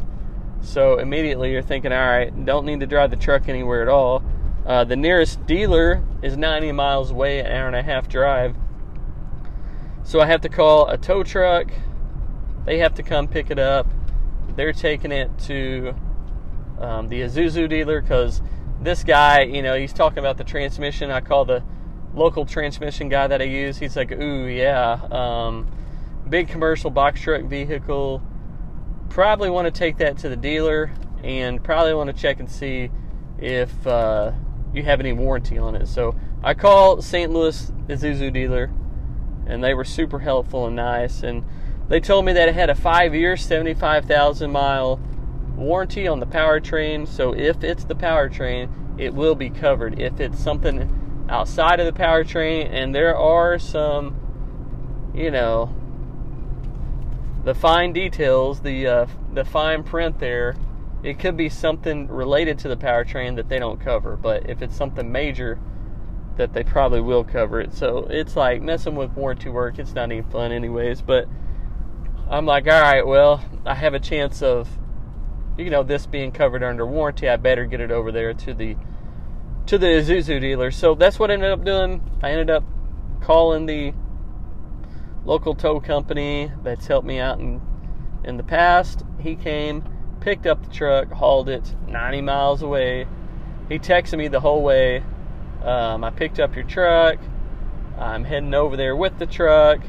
So 0.61 0.99
immediately 0.99 1.51
you're 1.51 1.61
thinking, 1.61 1.91
all 1.91 1.99
right, 1.99 2.45
don't 2.45 2.65
need 2.65 2.79
to 2.79 2.87
drive 2.87 3.11
the 3.11 3.17
truck 3.17 3.47
anywhere 3.49 3.81
at 3.81 3.87
all. 3.87 4.23
Uh, 4.65 4.83
the 4.83 4.95
nearest 4.95 5.45
dealer 5.45 6.03
is 6.21 6.35
90 6.35 6.71
miles 6.73 7.11
away, 7.11 7.39
an 7.39 7.47
hour 7.47 7.67
and 7.67 7.75
a 7.75 7.83
half 7.83 8.09
drive. 8.09 8.55
So 10.03 10.19
I 10.19 10.25
have 10.25 10.41
to 10.41 10.49
call 10.49 10.87
a 10.87 10.97
tow 10.97 11.23
truck. 11.23 11.71
They 12.65 12.79
have 12.79 12.93
to 12.95 13.03
come 13.03 13.27
pick 13.27 13.49
it 13.49 13.59
up. 13.59 13.87
They're 14.55 14.73
taking 14.73 15.11
it 15.11 15.37
to 15.45 15.95
um, 16.79 17.07
the 17.07 17.21
Isuzu 17.21 17.69
dealer 17.69 18.01
because 18.01 18.41
this 18.81 19.03
guy, 19.03 19.41
you 19.43 19.61
know, 19.61 19.75
he's 19.75 19.93
talking 19.93 20.19
about 20.19 20.37
the 20.37 20.43
transmission. 20.43 21.11
I 21.11 21.21
call 21.21 21.45
the 21.45 21.63
local 22.17 22.45
transmission 22.45 23.09
guy 23.09 23.27
that 23.27 23.41
I 23.41 23.45
use. 23.45 23.77
He's 23.77 23.95
like, 23.95 24.11
ooh, 24.11 24.47
yeah. 24.47 24.99
Um, 25.11 25.67
big 26.29 26.47
commercial 26.49 26.89
box 26.89 27.21
truck 27.21 27.43
vehicle. 27.43 28.21
Probably 29.09 29.49
want 29.49 29.65
to 29.65 29.71
take 29.71 29.97
that 29.97 30.17
to 30.19 30.29
the 30.29 30.35
dealer 30.35 30.91
and 31.23 31.63
probably 31.63 31.93
want 31.93 32.13
to 32.13 32.19
check 32.19 32.39
and 32.39 32.49
see 32.49 32.89
if 33.39 33.87
uh, 33.87 34.31
you 34.73 34.83
have 34.83 34.99
any 34.99 35.13
warranty 35.13 35.57
on 35.57 35.75
it. 35.75 35.87
So 35.87 36.15
I 36.43 36.53
call 36.53 37.01
St. 37.01 37.31
Louis 37.31 37.71
Isuzu 37.87 38.33
dealer 38.33 38.71
and 39.45 39.63
they 39.63 39.73
were 39.73 39.85
super 39.85 40.19
helpful 40.19 40.67
and 40.67 40.75
nice. 40.75 41.23
And 41.23 41.45
they 41.87 41.99
told 41.99 42.25
me 42.25 42.33
that 42.33 42.49
it 42.49 42.55
had 42.55 42.69
a 42.69 42.75
five 42.75 43.15
year, 43.15 43.37
75,000 43.37 44.51
mile 44.51 44.99
warranty 45.55 46.07
on 46.07 46.19
the 46.19 46.25
powertrain. 46.25 47.07
So 47.07 47.33
if 47.33 47.63
it's 47.63 47.85
the 47.85 47.95
powertrain, 47.95 48.99
it 48.99 49.13
will 49.13 49.35
be 49.35 49.49
covered. 49.49 49.99
If 49.99 50.19
it's 50.19 50.39
something 50.39 50.96
outside 51.29 51.79
of 51.79 51.85
the 51.85 51.99
powertrain, 51.99 52.69
and 52.71 52.93
there 52.93 53.15
are 53.15 53.59
some, 53.59 54.15
you 55.13 55.31
know, 55.31 55.73
the 57.43 57.53
fine 57.53 57.93
details, 57.93 58.61
the 58.61 58.87
uh, 58.87 59.05
the 59.33 59.45
fine 59.45 59.83
print 59.83 60.19
there, 60.19 60.55
it 61.03 61.19
could 61.19 61.37
be 61.37 61.49
something 61.49 62.07
related 62.07 62.59
to 62.59 62.67
the 62.67 62.77
powertrain 62.77 63.35
that 63.35 63.49
they 63.49 63.59
don't 63.59 63.79
cover. 63.79 64.17
But 64.17 64.49
if 64.49 64.61
it's 64.61 64.75
something 64.75 65.11
major, 65.11 65.59
that 66.37 66.53
they 66.53 66.63
probably 66.63 67.01
will 67.01 67.23
cover 67.23 67.59
it. 67.59 67.73
So 67.73 68.07
it's 68.09 68.35
like 68.35 68.61
messing 68.61 68.95
with 68.95 69.11
warranty 69.11 69.49
work. 69.49 69.79
It's 69.79 69.93
not 69.93 70.11
even 70.11 70.29
fun, 70.29 70.51
anyways. 70.51 71.01
But 71.01 71.27
I'm 72.29 72.45
like, 72.45 72.67
all 72.67 72.81
right, 72.81 73.05
well, 73.05 73.43
I 73.65 73.75
have 73.75 73.93
a 73.93 73.99
chance 73.99 74.41
of, 74.41 74.69
you 75.57 75.69
know, 75.69 75.83
this 75.83 76.05
being 76.05 76.31
covered 76.31 76.63
under 76.63 76.85
warranty. 76.85 77.29
I 77.29 77.37
better 77.37 77.65
get 77.65 77.79
it 77.79 77.91
over 77.91 78.11
there 78.11 78.33
to 78.33 78.53
the 78.53 78.75
to 79.67 79.77
the 79.77 79.87
Isuzu 79.87 80.39
dealer. 80.39 80.71
So 80.71 80.95
that's 80.95 81.19
what 81.19 81.29
I 81.29 81.35
ended 81.35 81.51
up 81.51 81.63
doing. 81.63 82.01
I 82.23 82.31
ended 82.31 82.49
up 82.49 82.63
calling 83.21 83.65
the 83.65 83.93
local 85.25 85.55
tow 85.55 85.79
company 85.79 86.51
that's 86.63 86.87
helped 86.87 87.05
me 87.05 87.19
out 87.19 87.39
in 87.39 87.61
in 88.23 88.37
the 88.37 88.43
past. 88.43 89.03
He 89.19 89.35
came, 89.35 89.83
picked 90.19 90.45
up 90.45 90.63
the 90.63 90.69
truck, 90.69 91.11
hauled 91.11 91.49
it 91.49 91.75
90 91.87 92.21
miles 92.21 92.61
away. 92.61 93.07
He 93.69 93.79
texted 93.79 94.17
me 94.17 94.27
the 94.27 94.39
whole 94.39 94.63
way. 94.63 95.03
Um, 95.63 96.03
I 96.03 96.11
picked 96.11 96.39
up 96.39 96.55
your 96.55 96.65
truck. 96.65 97.19
I'm 97.97 98.23
heading 98.23 98.53
over 98.53 98.77
there 98.77 98.95
with 98.95 99.17
the 99.17 99.25
truck, 99.25 99.79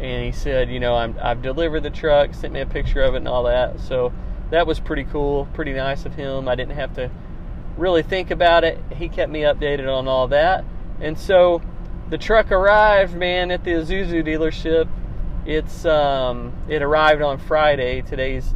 and 0.00 0.24
he 0.24 0.32
said, 0.32 0.70
you 0.70 0.80
know, 0.80 0.94
I'm, 0.96 1.16
I've 1.20 1.42
delivered 1.42 1.82
the 1.82 1.90
truck. 1.90 2.32
Sent 2.34 2.52
me 2.52 2.60
a 2.60 2.66
picture 2.66 3.02
of 3.02 3.14
it 3.14 3.18
and 3.18 3.28
all 3.28 3.44
that. 3.44 3.80
So 3.80 4.12
that 4.50 4.66
was 4.66 4.80
pretty 4.80 5.04
cool, 5.04 5.46
pretty 5.52 5.72
nice 5.72 6.06
of 6.06 6.14
him. 6.14 6.48
I 6.48 6.54
didn't 6.54 6.76
have 6.76 6.94
to 6.94 7.10
really 7.76 8.02
think 8.02 8.30
about 8.30 8.64
it. 8.64 8.78
He 8.94 9.08
kept 9.08 9.30
me 9.30 9.40
updated 9.40 9.92
on 9.92 10.08
all 10.08 10.28
that, 10.28 10.64
and 11.00 11.18
so 11.18 11.62
the 12.10 12.18
truck 12.18 12.52
arrived, 12.52 13.14
man, 13.14 13.50
at 13.50 13.64
the 13.64 13.72
Isuzu 13.72 14.24
dealership. 14.24 14.88
It's 15.46 15.84
um, 15.84 16.52
it 16.68 16.82
arrived 16.82 17.22
on 17.22 17.38
Friday. 17.38 18.02
Today's 18.02 18.54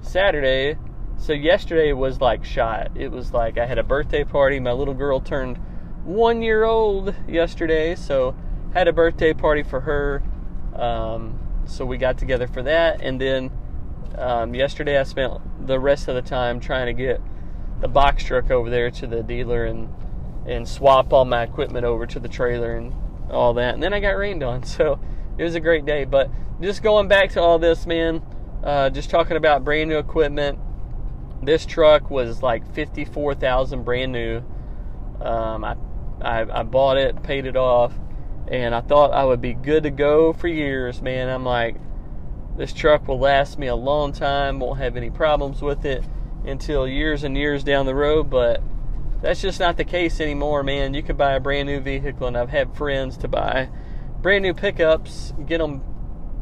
Saturday, 0.00 0.78
so 1.16 1.32
yesterday 1.32 1.92
was 1.92 2.20
like 2.20 2.44
shot. 2.44 2.90
It 2.94 3.10
was 3.10 3.32
like 3.32 3.58
I 3.58 3.66
had 3.66 3.78
a 3.78 3.82
birthday 3.82 4.24
party. 4.24 4.60
My 4.60 4.72
little 4.72 4.94
girl 4.94 5.20
turned 5.20 5.58
one 6.04 6.42
year 6.42 6.64
old 6.64 7.14
yesterday, 7.26 7.94
so 7.94 8.34
had 8.74 8.88
a 8.88 8.92
birthday 8.92 9.32
party 9.32 9.62
for 9.62 9.80
her. 9.80 10.22
Um, 10.74 11.38
so 11.66 11.84
we 11.84 11.98
got 11.98 12.18
together 12.18 12.46
for 12.46 12.62
that, 12.62 13.00
and 13.00 13.20
then 13.20 13.50
um, 14.16 14.54
yesterday 14.54 14.98
I 14.98 15.02
spent 15.02 15.66
the 15.66 15.78
rest 15.78 16.08
of 16.08 16.14
the 16.14 16.22
time 16.22 16.60
trying 16.60 16.86
to 16.86 16.92
get 16.92 17.20
the 17.80 17.88
box 17.88 18.24
truck 18.24 18.50
over 18.50 18.70
there 18.70 18.90
to 18.90 19.06
the 19.06 19.22
dealer 19.22 19.64
and 19.64 19.92
and 20.46 20.66
swap 20.66 21.12
all 21.12 21.24
my 21.24 21.42
equipment 21.42 21.84
over 21.84 22.06
to 22.06 22.18
the 22.18 22.28
trailer 22.28 22.76
and 22.76 22.94
all 23.30 23.52
that. 23.54 23.74
And 23.74 23.82
then 23.82 23.92
I 23.92 24.00
got 24.00 24.16
rained 24.16 24.42
on, 24.42 24.62
so 24.64 24.98
it 25.36 25.44
was 25.44 25.54
a 25.54 25.60
great 25.60 25.84
day. 25.84 26.04
But 26.04 26.30
just 26.60 26.82
going 26.82 27.08
back 27.08 27.30
to 27.32 27.40
all 27.40 27.58
this, 27.58 27.86
man, 27.86 28.22
uh, 28.64 28.90
just 28.90 29.10
talking 29.10 29.36
about 29.36 29.64
brand 29.64 29.90
new 29.90 29.98
equipment. 29.98 30.58
This 31.40 31.64
truck 31.64 32.10
was 32.10 32.42
like 32.42 32.74
fifty-four 32.74 33.34
thousand 33.34 33.84
brand 33.84 34.10
new. 34.10 34.42
Um, 35.20 35.64
I, 35.64 35.76
I 36.20 36.60
I 36.60 36.62
bought 36.64 36.96
it, 36.96 37.22
paid 37.22 37.46
it 37.46 37.56
off, 37.56 37.92
and 38.48 38.74
I 38.74 38.80
thought 38.80 39.12
I 39.12 39.24
would 39.24 39.40
be 39.40 39.54
good 39.54 39.84
to 39.84 39.90
go 39.90 40.32
for 40.32 40.48
years, 40.48 41.00
man. 41.00 41.28
I'm 41.28 41.44
like, 41.44 41.76
this 42.56 42.72
truck 42.72 43.06
will 43.06 43.20
last 43.20 43.56
me 43.56 43.68
a 43.68 43.76
long 43.76 44.10
time, 44.10 44.58
won't 44.58 44.80
have 44.80 44.96
any 44.96 45.10
problems 45.10 45.62
with 45.62 45.84
it 45.84 46.02
until 46.44 46.86
years 46.86 47.24
and 47.24 47.36
years 47.36 47.64
down 47.64 47.86
the 47.86 47.94
road. 47.94 48.30
But 48.30 48.62
that's 49.20 49.40
just 49.40 49.60
not 49.60 49.76
the 49.76 49.84
case 49.84 50.20
anymore, 50.20 50.62
man. 50.62 50.94
You 50.94 51.02
can 51.02 51.16
buy 51.16 51.32
a 51.32 51.40
brand 51.40 51.68
new 51.68 51.80
vehicle, 51.80 52.26
and 52.26 52.36
I've 52.36 52.50
had 52.50 52.76
friends 52.76 53.16
to 53.18 53.28
buy 53.28 53.68
brand 54.20 54.42
new 54.42 54.54
pickups, 54.54 55.32
get 55.46 55.58
them, 55.58 55.82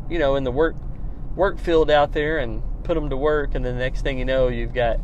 you 0.08 0.18
know, 0.18 0.36
in 0.36 0.44
the 0.44 0.50
work 0.50 0.76
work 1.34 1.58
field 1.58 1.90
out 1.90 2.12
there, 2.12 2.38
and 2.38 2.62
put 2.84 2.94
them 2.94 3.10
to 3.10 3.16
work, 3.16 3.54
and 3.54 3.64
then 3.64 3.74
the 3.74 3.80
next 3.80 4.02
thing 4.02 4.18
you 4.18 4.24
know, 4.24 4.48
you've 4.48 4.72
got 4.72 4.98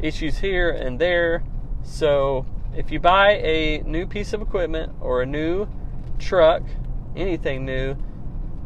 issues 0.00 0.38
here 0.38 0.70
and 0.70 0.98
there. 0.98 1.44
So 1.82 2.46
if 2.74 2.90
you 2.90 2.98
buy 2.98 3.32
a 3.32 3.82
new 3.82 4.06
piece 4.06 4.32
of 4.32 4.42
equipment 4.42 4.92
or 5.00 5.22
a 5.22 5.26
new 5.26 5.68
truck, 6.18 6.62
anything 7.16 7.64
new, 7.64 7.96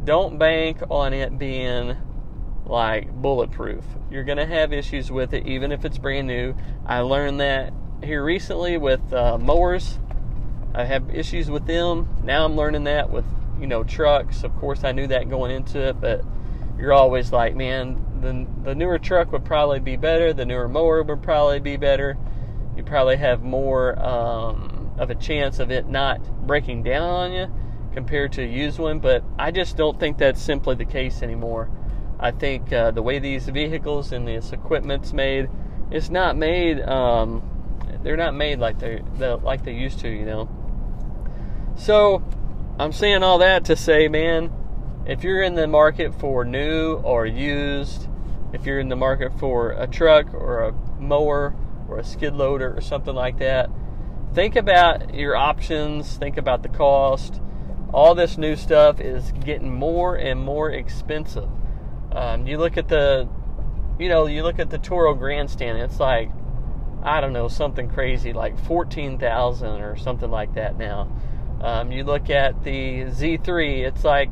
don't 0.03 0.37
bank 0.37 0.79
on 0.89 1.13
it 1.13 1.37
being 1.37 1.97
like 2.65 3.11
bulletproof. 3.11 3.83
You're 4.09 4.23
going 4.23 4.37
to 4.37 4.45
have 4.45 4.73
issues 4.73 5.11
with 5.11 5.33
it, 5.33 5.47
even 5.47 5.71
if 5.71 5.85
it's 5.85 5.97
brand 5.97 6.27
new. 6.27 6.55
I 6.85 6.99
learned 6.99 7.39
that 7.39 7.73
here 8.03 8.23
recently 8.23 8.77
with 8.77 9.13
uh, 9.13 9.37
mowers. 9.37 9.99
I 10.73 10.83
have 10.83 11.09
issues 11.13 11.49
with 11.49 11.65
them. 11.65 12.07
Now 12.23 12.45
I'm 12.45 12.55
learning 12.55 12.83
that 12.85 13.09
with 13.09 13.25
you 13.59 13.67
know 13.67 13.83
trucks. 13.83 14.43
Of 14.43 14.55
course, 14.57 14.83
I 14.83 14.91
knew 14.91 15.07
that 15.07 15.29
going 15.29 15.51
into 15.51 15.79
it, 15.79 16.01
but 16.01 16.23
you're 16.77 16.93
always 16.93 17.31
like, 17.31 17.55
man, 17.55 18.19
the 18.21 18.45
the 18.69 18.75
newer 18.75 18.99
truck 18.99 19.31
would 19.31 19.45
probably 19.45 19.79
be 19.79 19.95
better. 19.95 20.33
The 20.33 20.45
newer 20.45 20.67
mower 20.67 21.03
would 21.03 21.23
probably 21.23 21.59
be 21.59 21.77
better. 21.77 22.17
You 22.75 22.83
probably 22.83 23.15
have 23.15 23.41
more 23.41 23.97
um, 23.97 24.91
of 24.97 25.09
a 25.09 25.15
chance 25.15 25.59
of 25.59 25.71
it 25.71 25.87
not 25.87 26.45
breaking 26.45 26.83
down 26.83 27.09
on 27.09 27.31
you 27.31 27.47
compared 27.93 28.33
to 28.33 28.43
a 28.43 28.45
used 28.45 28.77
one. 28.77 28.99
But 28.99 29.23
I 29.39 29.51
just 29.51 29.77
don't 29.77 29.97
think 29.97 30.17
that's 30.17 30.41
simply 30.41 30.75
the 30.75 30.85
case 30.85 31.21
anymore. 31.21 31.69
I 32.25 32.31
think 32.31 32.73
uh, 32.73 32.89
the 32.89 33.03
way 33.03 33.19
these 33.19 33.47
vehicles 33.47 34.11
and 34.11 34.27
this 34.27 34.51
equipment's 34.51 35.13
made, 35.13 35.47
it's 35.91 36.09
not 36.09 36.35
made. 36.35 36.81
Um, 36.81 37.43
they're 38.01 38.17
not 38.17 38.33
made 38.33 38.57
like 38.57 38.79
they 38.79 38.99
like 39.19 39.63
they 39.63 39.75
used 39.75 39.99
to, 39.99 40.09
you 40.09 40.25
know. 40.25 40.49
So 41.77 42.23
I'm 42.79 42.91
saying 42.91 43.21
all 43.21 43.37
that 43.37 43.65
to 43.65 43.75
say, 43.75 44.07
man, 44.07 44.51
if 45.05 45.23
you're 45.23 45.43
in 45.43 45.53
the 45.53 45.67
market 45.67 46.15
for 46.15 46.43
new 46.43 46.95
or 46.95 47.27
used, 47.27 48.07
if 48.53 48.65
you're 48.65 48.79
in 48.79 48.89
the 48.89 48.95
market 48.95 49.37
for 49.37 49.73
a 49.73 49.85
truck 49.85 50.33
or 50.33 50.63
a 50.63 50.71
mower 50.99 51.55
or 51.87 51.99
a 51.99 52.03
skid 52.03 52.33
loader 52.33 52.75
or 52.75 52.81
something 52.81 53.13
like 53.13 53.37
that, 53.37 53.69
think 54.33 54.55
about 54.55 55.13
your 55.13 55.35
options, 55.35 56.17
think 56.17 56.37
about 56.37 56.63
the 56.63 56.69
cost. 56.69 57.39
All 57.93 58.15
this 58.15 58.35
new 58.35 58.55
stuff 58.55 58.99
is 58.99 59.31
getting 59.31 59.71
more 59.71 60.15
and 60.15 60.39
more 60.39 60.71
expensive. 60.71 61.49
Um, 62.15 62.47
you 62.47 62.57
look 62.57 62.77
at 62.77 62.87
the, 62.87 63.27
you 63.99 64.07
know, 64.07 64.25
you 64.25 64.41
look 64.41 64.59
at 64.59 64.69
the 64.69 64.77
Toro 64.77 65.13
Grandstand. 65.13 65.79
It's 65.79 65.99
like, 65.99 66.31
I 67.03 67.21
don't 67.21 67.33
know, 67.33 67.47
something 67.49 67.89
crazy, 67.89 68.33
like 68.33 68.57
fourteen 68.65 69.19
thousand 69.19 69.81
or 69.81 69.97
something 69.97 70.31
like 70.31 70.55
that 70.55 70.77
now. 70.77 71.11
Um, 71.61 71.91
you 71.91 72.03
look 72.03 72.29
at 72.29 72.63
the 72.63 73.01
Z3. 73.03 73.85
It's 73.85 74.03
like, 74.03 74.29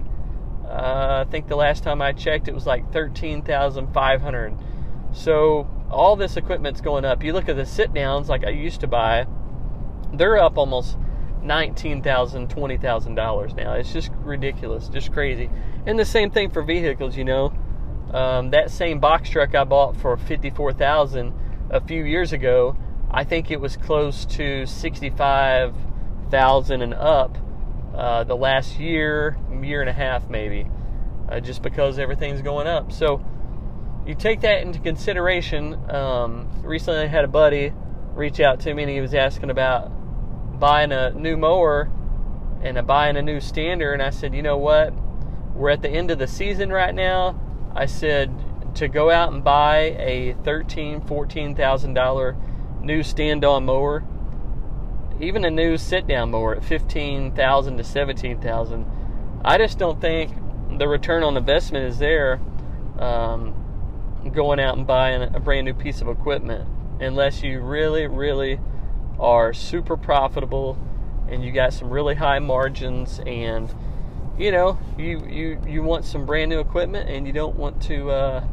uh, 0.65 1.25
I 1.25 1.29
think 1.29 1.47
the 1.47 1.55
last 1.55 1.83
time 1.83 2.01
I 2.01 2.13
checked, 2.13 2.47
it 2.47 2.53
was 2.53 2.65
like 2.65 2.91
thirteen 2.91 3.41
thousand 3.41 3.93
five 3.93 4.21
hundred. 4.21 4.57
So 5.11 5.67
all 5.91 6.15
this 6.15 6.37
equipment's 6.37 6.81
going 6.81 7.05
up. 7.05 7.21
You 7.23 7.33
look 7.33 7.49
at 7.49 7.55
the 7.55 7.65
sit 7.65 7.93
downs, 7.93 8.29
like 8.29 8.43
I 8.45 8.49
used 8.49 8.79
to 8.81 8.87
buy, 8.87 9.27
they're 10.13 10.37
up 10.37 10.57
almost 10.57 10.97
nineteen 11.43 12.01
thousand, 12.01 12.49
twenty 12.49 12.77
thousand 12.77 13.15
dollars 13.15 13.53
now. 13.53 13.73
It's 13.73 13.91
just 13.93 14.09
ridiculous, 14.21 14.87
just 14.87 15.11
crazy. 15.11 15.49
And 15.85 15.99
the 15.99 16.05
same 16.05 16.31
thing 16.31 16.49
for 16.49 16.63
vehicles, 16.63 17.17
you 17.17 17.25
know. 17.25 17.53
Um, 18.13 18.51
that 18.51 18.69
same 18.69 18.99
box 18.99 19.29
truck 19.29 19.55
I 19.55 19.63
bought 19.63 19.97
for 19.97 20.15
fifty-four 20.17 20.73
thousand 20.73 21.33
a 21.71 21.81
few 21.81 22.03
years 22.03 22.31
ago, 22.31 22.77
I 23.09 23.23
think 23.23 23.49
it 23.49 23.59
was 23.59 23.75
close 23.75 24.25
to 24.25 24.67
sixty-five 24.67 25.75
thousand 26.29 26.83
and 26.83 26.93
up 26.93 27.37
uh, 27.95 28.23
the 28.23 28.35
last 28.35 28.79
year, 28.79 29.37
year 29.61 29.81
and 29.81 29.89
a 29.89 29.93
half 29.93 30.29
maybe, 30.29 30.67
uh, 31.29 31.39
just 31.39 31.63
because 31.63 31.97
everything's 31.97 32.41
going 32.41 32.67
up. 32.67 32.91
So 32.91 33.23
you 34.05 34.13
take 34.13 34.41
that 34.41 34.61
into 34.61 34.79
consideration. 34.79 35.89
Um, 35.89 36.49
recently, 36.63 37.01
I 37.01 37.07
had 37.07 37.23
a 37.23 37.27
buddy 37.27 37.73
reach 38.13 38.39
out 38.39 38.59
to 38.59 38.73
me 38.73 38.83
and 38.83 38.91
he 38.91 39.01
was 39.01 39.15
asking 39.15 39.49
about 39.49 39.89
buying 40.59 40.91
a 40.91 41.11
new 41.11 41.35
mower 41.35 41.89
and 42.61 42.77
a, 42.77 42.83
buying 42.83 43.17
a 43.17 43.21
new 43.21 43.39
stander, 43.39 43.91
and 43.91 44.01
I 44.01 44.11
said, 44.11 44.35
you 44.35 44.43
know 44.43 44.57
what? 44.57 44.93
We're 45.55 45.71
at 45.71 45.81
the 45.81 45.89
end 45.89 46.11
of 46.11 46.19
the 46.19 46.27
season 46.27 46.71
right 46.71 46.93
now 46.93 47.39
I 47.75 47.85
said 47.85 48.31
to 48.75 48.87
go 48.87 49.09
out 49.09 49.33
and 49.33 49.43
buy 49.43 49.95
a 49.99 50.35
thirteen, 50.43 51.01
fourteen 51.01 51.55
thousand 51.55 51.93
dollar 51.93 52.35
new 52.81 53.03
stand-on 53.03 53.65
mower, 53.65 54.03
even 55.19 55.45
a 55.45 55.51
new 55.51 55.77
sit-down 55.77 56.31
mower 56.31 56.55
at 56.55 56.63
fifteen 56.63 57.31
thousand 57.31 57.77
to 57.77 57.83
seventeen 57.83 58.39
thousand. 58.39 58.85
I 59.45 59.57
just 59.57 59.77
don't 59.77 59.99
think 59.99 60.31
the 60.77 60.87
return 60.87 61.23
on 61.23 61.37
investment 61.37 61.85
is 61.85 61.99
there. 61.99 62.39
Um, 62.97 63.59
going 64.31 64.59
out 64.59 64.77
and 64.77 64.87
buying 64.87 65.21
a 65.21 65.39
brand 65.39 65.65
new 65.65 65.73
piece 65.73 65.99
of 65.99 66.07
equipment 66.07 66.67
unless 67.01 67.43
you 67.43 67.59
really, 67.59 68.07
really 68.07 68.59
are 69.19 69.53
super 69.53 69.97
profitable 69.97 70.77
and 71.29 71.43
you 71.43 71.51
got 71.51 71.73
some 71.73 71.89
really 71.89 72.15
high 72.15 72.39
margins 72.39 73.19
and 73.25 73.73
you 74.37 74.51
know, 74.51 74.79
you, 74.97 75.25
you, 75.27 75.61
you 75.67 75.83
want 75.83 76.05
some 76.05 76.25
brand 76.25 76.49
new 76.49 76.59
equipment 76.59 77.09
and 77.09 77.27
you 77.27 77.33
don't 77.33 77.55
want 77.55 77.81
to, 77.83 78.09
uh, 78.09 78.47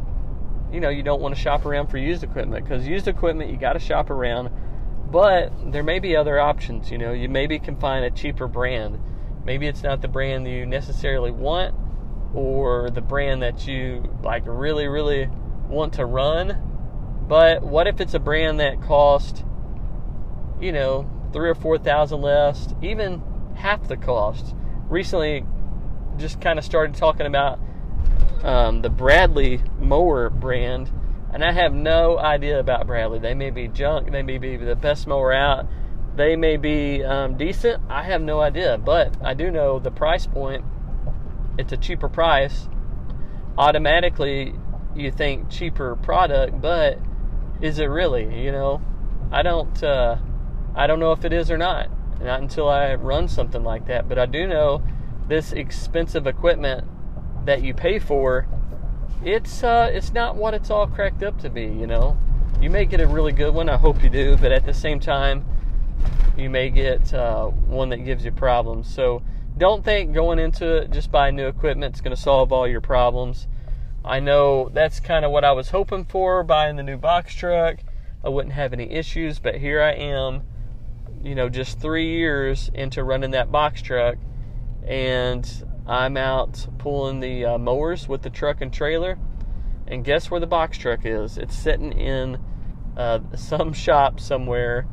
you 0.73 0.81
know, 0.81 0.89
you 0.89 1.03
don't 1.03 1.21
want 1.21 1.35
to 1.35 1.41
shop 1.41 1.65
around 1.65 1.89
for 1.89 1.99
used 1.99 2.23
equipment 2.23 2.65
because 2.65 2.87
used 2.87 3.09
equipment 3.09 3.51
you 3.51 3.57
got 3.57 3.73
to 3.73 3.79
shop 3.79 4.11
around. 4.11 4.51
But 5.11 5.73
there 5.73 5.83
may 5.83 5.99
be 5.99 6.15
other 6.15 6.39
options. 6.39 6.91
You 6.91 6.99
know, 6.99 7.13
you 7.13 7.29
maybe 7.29 7.59
can 7.59 7.77
find 7.77 8.05
a 8.05 8.11
cheaper 8.11 8.47
brand. 8.47 9.01
Maybe 9.45 9.67
it's 9.67 9.83
not 9.83 10.03
the 10.03 10.09
brand 10.09 10.47
you 10.47 10.67
necessarily 10.67 11.33
want, 11.33 11.75
or 12.35 12.91
the 12.91 13.01
brand 13.01 13.43
that 13.43 13.67
you 13.67 14.05
like 14.23 14.45
really, 14.47 14.87
really 14.87 15.29
want 15.69 15.95
to 15.95 16.05
run. 16.05 17.25
But 17.27 17.63
what 17.63 17.87
if 17.87 18.01
it's 18.01 18.15
a 18.15 18.21
brand 18.21 18.61
that 18.61 18.81
cost, 18.83 19.45
you 20.61 20.71
know, 20.73 21.11
three 21.33 21.49
or 21.49 21.55
four 21.55 21.79
thousand 21.79 22.21
less, 22.21 22.69
even 22.83 23.23
half 23.57 23.89
the 23.89 23.97
cost? 23.97 24.55
Recently, 24.89 25.45
just 26.21 26.41
kind 26.41 26.59
of 26.59 26.65
started 26.65 26.95
talking 26.95 27.27
about 27.27 27.59
um, 28.43 28.83
the 28.83 28.91
Bradley 28.91 29.61
mower 29.79 30.31
brand, 30.31 30.91
and 31.33 31.45
I 31.45 31.53
have 31.53 31.73
no 31.73 32.19
idea 32.19 32.61
about 32.61 32.87
Bradley. 32.87 33.19
They 33.19 33.35
may 33.35 33.51
be 33.51 33.69
junk, 33.69 34.13
they 34.13 34.23
may 34.23 34.39
be 34.39 34.57
the 34.57 34.77
best 34.77 35.07
mower 35.07 35.33
out, 35.33 35.67
they 36.17 36.37
may 36.37 36.57
be 36.57 37.03
um, 37.03 37.37
decent. 37.37 37.83
I 37.89 38.05
have 38.05 38.23
no 38.23 38.41
idea, 38.41 38.79
but 38.79 39.17
I 39.23 39.35
do 39.35 39.51
know 39.51 39.79
the 39.79 39.91
price 39.91 40.27
point. 40.27 40.65
It's 41.59 41.73
a 41.73 41.77
cheaper 41.77 42.09
price. 42.09 42.69
Automatically, 43.59 44.55
you 44.95 45.11
think 45.11 45.51
cheaper 45.51 45.97
product, 45.97 46.61
but 46.61 46.99
is 47.61 47.79
it 47.79 47.87
really? 47.87 48.43
You 48.43 48.53
know, 48.53 48.83
I 49.31 49.43
don't. 49.43 49.83
Uh, 49.83 50.17
I 50.75 50.87
don't 50.87 51.01
know 51.01 51.13
if 51.13 51.25
it 51.25 51.33
is 51.33 51.51
or 51.51 51.59
not. 51.59 51.89
Not 52.21 52.41
until 52.41 52.69
I 52.69 52.95
run 52.95 53.29
something 53.29 53.65
like 53.65 53.87
that. 53.87 54.09
But 54.09 54.19
I 54.19 54.27
do 54.27 54.47
know 54.47 54.83
this 55.31 55.53
expensive 55.53 56.27
equipment 56.27 56.85
that 57.47 57.63
you 57.63 57.73
pay 57.73 57.99
for, 57.99 58.47
it's 59.25 59.63
uh, 59.63 59.89
it's 59.93 60.13
not 60.13 60.37
what 60.37 60.53
it's 60.53 60.71
all 60.71 60.87
cracked 60.87 61.23
up 61.23 61.39
to 61.41 61.49
be. 61.49 61.63
You 61.63 61.87
know, 61.87 62.19
you 62.61 62.69
may 62.69 62.85
get 62.85 63.01
a 63.01 63.07
really 63.07 63.33
good 63.33 63.55
one. 63.55 63.69
I 63.69 63.77
hope 63.77 64.03
you 64.03 64.11
do, 64.11 64.37
but 64.37 64.53
at 64.53 64.67
the 64.67 64.75
same 64.75 65.01
time, 65.01 65.45
you 66.37 66.51
may 66.51 66.69
get 66.69 67.15
uh, 67.15 67.47
one 67.47 67.89
that 67.91 67.99
gives 67.99 68.25
you 68.25 68.33
problems. 68.33 68.93
So 68.93 69.23
don't 69.57 69.85
think 69.85 70.13
going 70.13 70.39
into 70.39 70.79
it 70.79 70.91
just 70.91 71.11
buying 71.13 71.37
new 71.37 71.47
equipment 71.47 71.95
is 71.95 72.01
going 72.01 72.15
to 72.15 72.21
solve 72.21 72.53
all 72.53 72.67
your 72.67 72.81
problems. 72.81 73.47
I 74.05 74.21
know 74.21 74.71
that's 74.73 75.01
kind 75.01 75.25
of 75.25 75.31
what 75.31 75.45
I 75.45 75.53
was 75.53 75.71
hoping 75.71 76.07
for 76.07 76.43
buying 76.43 76.77
the 76.77 76.83
new 76.83 76.97
box 76.97 77.35
truck. 77.35 77.79
I 78.25 78.31
wouldn't 78.31 78.55
have 78.55 78.73
any 78.73 78.91
issues, 78.91 79.39
but 79.39 79.57
here 79.57 79.83
I 79.83 79.93
am, 79.93 80.43
you 81.23 81.35
know, 81.35 81.49
just 81.49 81.79
three 81.79 82.09
years 82.09 82.71
into 82.75 83.05
running 83.05 83.31
that 83.33 83.53
box 83.53 83.83
truck 83.83 84.17
and 84.87 85.49
I'm 85.87 86.17
out 86.17 86.67
pulling 86.79 87.21
the 87.21 87.45
uh, 87.45 87.59
mowers 87.59 88.09
with 88.09 88.23
the 88.23 88.31
truck 88.31 88.61
and 88.61 88.73
trailer. 88.73 89.19
And 89.87 90.05
guess 90.05 90.31
where 90.31 90.41
the 90.41 90.47
box 90.47 90.79
truck 90.79 91.01
is? 91.05 91.37
It's 91.37 91.57
sitting 91.57 91.93
in 91.93 92.39
uh, 92.97 93.21
some 93.35 93.73
shop 93.73 94.21
somewhere 94.21 94.87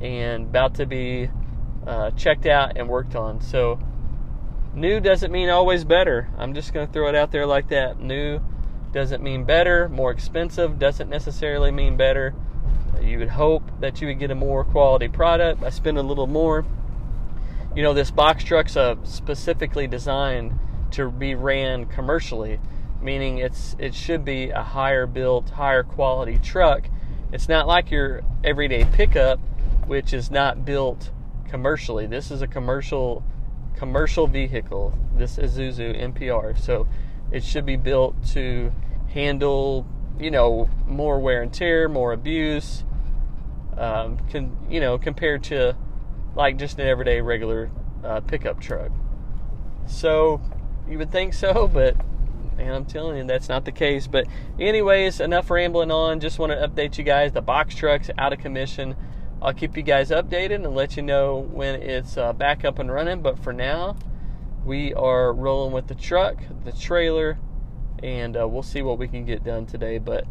and 0.00 0.44
about 0.44 0.74
to 0.76 0.86
be 0.86 1.28
uh, 1.86 2.12
checked 2.12 2.46
out 2.46 2.76
and 2.76 2.88
worked 2.88 3.16
on. 3.16 3.40
So, 3.40 3.80
new 4.74 5.00
doesn't 5.00 5.32
mean 5.32 5.48
always 5.48 5.84
better. 5.84 6.28
I'm 6.38 6.54
just 6.54 6.72
going 6.72 6.86
to 6.86 6.92
throw 6.92 7.08
it 7.08 7.14
out 7.14 7.32
there 7.32 7.46
like 7.46 7.68
that. 7.68 8.00
New 8.00 8.40
doesn't 8.92 9.22
mean 9.22 9.44
better. 9.44 9.88
More 9.88 10.10
expensive 10.10 10.78
doesn't 10.78 11.08
necessarily 11.08 11.70
mean 11.70 11.96
better. 11.96 12.34
You 13.02 13.18
would 13.18 13.28
hope 13.28 13.62
that 13.80 14.00
you 14.00 14.08
would 14.08 14.18
get 14.18 14.30
a 14.30 14.34
more 14.34 14.64
quality 14.64 15.08
product 15.08 15.60
by 15.60 15.70
spending 15.70 16.04
a 16.04 16.08
little 16.08 16.26
more 16.26 16.64
you 17.74 17.82
know, 17.82 17.94
this 17.94 18.10
box 18.10 18.44
truck's 18.44 18.76
uh, 18.76 18.96
specifically 19.04 19.86
designed 19.86 20.58
to 20.92 21.10
be 21.10 21.34
ran 21.34 21.86
commercially, 21.86 22.60
meaning 23.00 23.38
it's 23.38 23.76
it 23.78 23.94
should 23.94 24.24
be 24.24 24.50
a 24.50 24.62
higher 24.62 25.06
built, 25.06 25.50
higher 25.50 25.82
quality 25.82 26.38
truck. 26.38 26.88
It's 27.32 27.48
not 27.48 27.66
like 27.66 27.90
your 27.90 28.22
everyday 28.42 28.84
pickup 28.84 29.38
which 29.88 30.12
is 30.12 30.30
not 30.30 30.64
built 30.64 31.10
commercially. 31.48 32.06
This 32.06 32.30
is 32.30 32.42
a 32.42 32.46
commercial 32.46 33.24
commercial 33.74 34.26
vehicle. 34.26 34.96
This 35.16 35.36
Isuzu 35.36 35.98
NPR, 36.12 36.58
so 36.58 36.86
it 37.32 37.42
should 37.42 37.64
be 37.64 37.76
built 37.76 38.14
to 38.32 38.70
handle, 39.08 39.86
you 40.20 40.30
know, 40.30 40.68
more 40.86 41.18
wear 41.18 41.42
and 41.42 41.52
tear, 41.52 41.88
more 41.88 42.12
abuse, 42.12 42.84
um, 43.76 44.18
can 44.28 44.56
you 44.68 44.78
know, 44.78 44.98
compared 44.98 45.42
to 45.44 45.74
like 46.38 46.56
just 46.56 46.78
an 46.78 46.86
everyday 46.86 47.20
regular 47.20 47.68
uh, 48.04 48.20
pickup 48.20 48.60
truck. 48.60 48.92
So 49.86 50.40
you 50.88 50.96
would 50.96 51.10
think 51.10 51.34
so, 51.34 51.66
but 51.72 51.96
man, 52.56 52.72
I'm 52.72 52.84
telling 52.84 53.16
you 53.16 53.24
that's 53.24 53.48
not 53.48 53.64
the 53.64 53.72
case. 53.72 54.06
But 54.06 54.26
anyways, 54.58 55.20
enough 55.20 55.50
rambling 55.50 55.90
on. 55.90 56.20
Just 56.20 56.38
want 56.38 56.52
to 56.52 56.68
update 56.68 56.96
you 56.96 57.04
guys. 57.04 57.32
The 57.32 57.42
box 57.42 57.74
truck's 57.74 58.08
out 58.16 58.32
of 58.32 58.38
commission. 58.38 58.94
I'll 59.42 59.52
keep 59.52 59.76
you 59.76 59.82
guys 59.82 60.10
updated 60.10 60.64
and 60.64 60.74
let 60.74 60.96
you 60.96 61.02
know 61.02 61.48
when 61.52 61.82
it's 61.82 62.16
uh, 62.16 62.32
back 62.32 62.64
up 62.64 62.78
and 62.78 62.90
running. 62.90 63.20
But 63.20 63.38
for 63.40 63.52
now, 63.52 63.96
we 64.64 64.94
are 64.94 65.32
rolling 65.32 65.72
with 65.72 65.88
the 65.88 65.94
truck, 65.96 66.38
the 66.64 66.72
trailer, 66.72 67.38
and 68.00 68.36
uh, 68.36 68.46
we'll 68.46 68.62
see 68.62 68.82
what 68.82 68.98
we 68.98 69.08
can 69.08 69.24
get 69.24 69.42
done 69.42 69.66
today. 69.66 69.98
But 69.98 70.24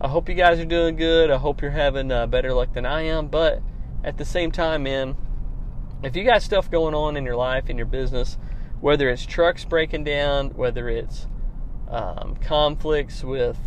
I 0.00 0.08
hope 0.08 0.28
you 0.28 0.34
guys 0.34 0.58
are 0.58 0.64
doing 0.64 0.96
good. 0.96 1.30
I 1.30 1.38
hope 1.38 1.62
you're 1.62 1.70
having 1.70 2.10
uh, 2.10 2.26
better 2.26 2.52
luck 2.52 2.72
than 2.72 2.84
I 2.84 3.02
am. 3.02 3.28
But 3.28 3.62
at 4.02 4.18
the 4.18 4.24
same 4.24 4.50
time, 4.50 4.84
man, 4.84 5.16
if 6.02 6.16
you 6.16 6.24
got 6.24 6.42
stuff 6.42 6.70
going 6.70 6.94
on 6.94 7.16
in 7.16 7.24
your 7.24 7.36
life, 7.36 7.70
in 7.70 7.76
your 7.76 7.86
business, 7.86 8.38
whether 8.80 9.08
it's 9.08 9.24
trucks 9.24 9.64
breaking 9.64 10.04
down, 10.04 10.50
whether 10.50 10.88
it's 10.88 11.26
um, 11.88 12.36
conflicts 12.40 13.24
with 13.24 13.58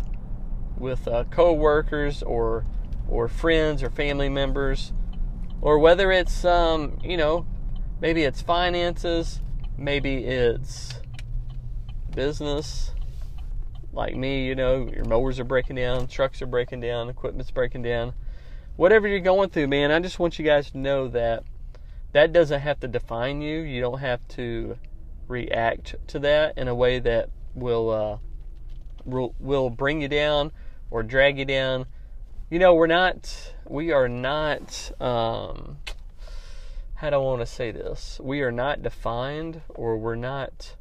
with 0.78 1.06
uh, 1.06 1.24
co-workers 1.30 2.22
or 2.22 2.64
or 3.08 3.28
friends 3.28 3.82
or 3.82 3.90
family 3.90 4.28
members, 4.28 4.92
or 5.60 5.78
whether 5.78 6.12
it's 6.12 6.44
um, 6.44 6.98
you 7.02 7.16
know 7.16 7.46
maybe 8.00 8.22
it's 8.22 8.40
finances, 8.40 9.40
maybe 9.76 10.24
it's 10.24 11.00
business. 12.14 12.92
Like 13.92 14.14
me, 14.14 14.46
you 14.46 14.54
know, 14.54 14.88
your 14.88 15.04
mowers 15.04 15.40
are 15.40 15.44
breaking 15.44 15.76
down, 15.76 16.06
trucks 16.06 16.40
are 16.42 16.46
breaking 16.46 16.80
down, 16.80 17.08
equipment's 17.08 17.50
breaking 17.50 17.82
down. 17.82 18.14
Whatever 18.76 19.08
you're 19.08 19.18
going 19.18 19.50
through, 19.50 19.66
man, 19.66 19.90
I 19.90 19.98
just 19.98 20.20
want 20.20 20.38
you 20.38 20.44
guys 20.44 20.70
to 20.70 20.78
know 20.78 21.08
that 21.08 21.42
that 22.12 22.32
doesn't 22.32 22.60
have 22.60 22.80
to 22.80 22.88
define 22.88 23.40
you. 23.40 23.60
You 23.60 23.80
don't 23.80 24.00
have 24.00 24.26
to 24.28 24.76
react 25.28 25.94
to 26.08 26.18
that 26.20 26.58
in 26.58 26.68
a 26.68 26.74
way 26.74 26.98
that 26.98 27.30
will 27.54 27.90
uh, 27.90 28.18
will 29.04 29.34
will 29.38 29.70
bring 29.70 30.02
you 30.02 30.08
down 30.08 30.52
or 30.90 31.02
drag 31.02 31.38
you 31.38 31.44
down. 31.44 31.86
You 32.50 32.58
know, 32.58 32.74
we're 32.74 32.86
not. 32.86 33.54
We 33.68 33.92
are 33.92 34.08
not. 34.08 34.90
Um, 35.00 35.78
how 36.96 37.10
do 37.10 37.16
I 37.16 37.18
want 37.18 37.40
to 37.40 37.46
say 37.46 37.70
this? 37.70 38.20
We 38.22 38.42
are 38.42 38.52
not 38.52 38.82
defined, 38.82 39.62
or 39.68 39.96
we're 39.96 40.16
not. 40.16 40.74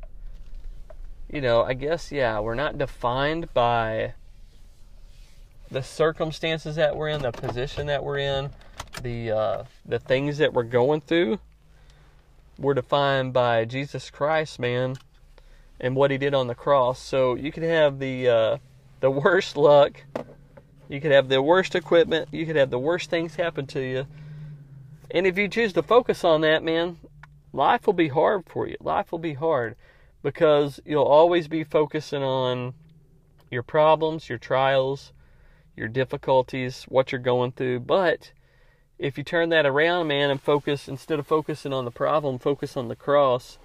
You 1.31 1.41
know, 1.41 1.61
I 1.61 1.75
guess 1.75 2.11
yeah, 2.11 2.39
we're 2.39 2.55
not 2.55 2.77
defined 2.77 3.53
by 3.53 4.15
the 5.69 5.83
circumstances 5.83 6.75
that 6.77 6.95
we're 6.95 7.09
in, 7.09 7.21
the 7.21 7.31
position 7.31 7.85
that 7.87 8.03
we're 8.03 8.17
in, 8.17 8.49
the 9.03 9.31
uh, 9.31 9.63
the 9.85 9.99
things 9.99 10.37
that 10.37 10.53
we're 10.53 10.63
going 10.63 11.01
through 11.01 11.39
we're 12.59 12.73
defined 12.73 13.31
by 13.31 13.63
Jesus 13.63 14.09
Christ, 14.09 14.59
man, 14.59 14.97
and 15.79 15.95
what 15.95 16.11
He 16.11 16.17
did 16.17 16.33
on 16.33 16.47
the 16.47 16.55
cross. 16.55 16.99
So 16.99 17.35
you 17.35 17.51
could 17.51 17.63
have 17.63 17.99
the 17.99 18.27
uh, 18.27 18.57
the 18.99 19.09
worst 19.09 19.55
luck, 19.55 20.03
you 20.89 20.99
could 20.99 21.11
have 21.11 21.29
the 21.29 21.41
worst 21.41 21.73
equipment, 21.73 22.27
you 22.31 22.45
could 22.45 22.57
have 22.57 22.69
the 22.69 22.79
worst 22.79 23.09
things 23.09 23.35
happen 23.35 23.65
to 23.67 23.79
you, 23.79 24.07
and 25.09 25.25
if 25.25 25.37
you 25.37 25.47
choose 25.47 25.73
to 25.73 25.83
focus 25.83 26.23
on 26.23 26.41
that, 26.41 26.63
man, 26.63 26.97
life 27.53 27.85
will 27.85 27.93
be 27.93 28.09
hard 28.09 28.43
for 28.45 28.67
you. 28.67 28.75
Life 28.81 29.11
will 29.11 29.19
be 29.19 29.35
hard 29.35 29.75
because 30.21 30.81
you'll 30.85 31.03
always 31.03 31.47
be 31.47 31.63
focusing 31.63 32.23
on 32.23 32.73
your 33.49 33.63
problems, 33.63 34.27
your 34.27 34.37
trials, 34.37 35.13
your 35.77 35.87
difficulties, 35.87 36.83
what 36.89 37.13
you're 37.13 37.21
going 37.21 37.53
through, 37.53 37.79
but 37.79 38.33
if 38.99 39.17
you 39.17 39.23
turn 39.23 39.49
that 39.49 39.65
around, 39.65 40.07
man, 40.07 40.29
and 40.29 40.41
focus 40.41 40.89
instead 40.89 41.19
of 41.19 41.25
focusing 41.25 41.71
on 41.71 41.85
the 41.85 41.91
problem, 41.91 42.37
focus 42.37 42.75
on 42.75 42.89
the 42.89 42.95
cross, 42.95 43.57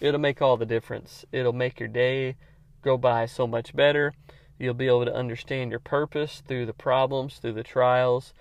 it'll 0.00 0.18
make 0.18 0.40
all 0.40 0.56
the 0.56 0.66
difference. 0.66 1.26
It'll 1.30 1.52
make 1.52 1.78
your 1.78 1.90
day 1.90 2.36
go 2.82 2.96
by 2.96 3.26
so 3.26 3.46
much 3.46 3.76
better. 3.76 4.14
You'll 4.58 4.74
be 4.74 4.86
able 4.86 5.04
to 5.04 5.14
understand 5.14 5.70
your 5.70 5.80
purpose 5.80 6.42
through 6.48 6.66
the 6.66 6.72
problems, 6.72 7.36
through 7.36 7.52
the 7.52 7.62
trials, 7.62 8.32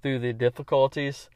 through 0.00 0.20
the 0.20 0.32
difficulties. 0.32 1.28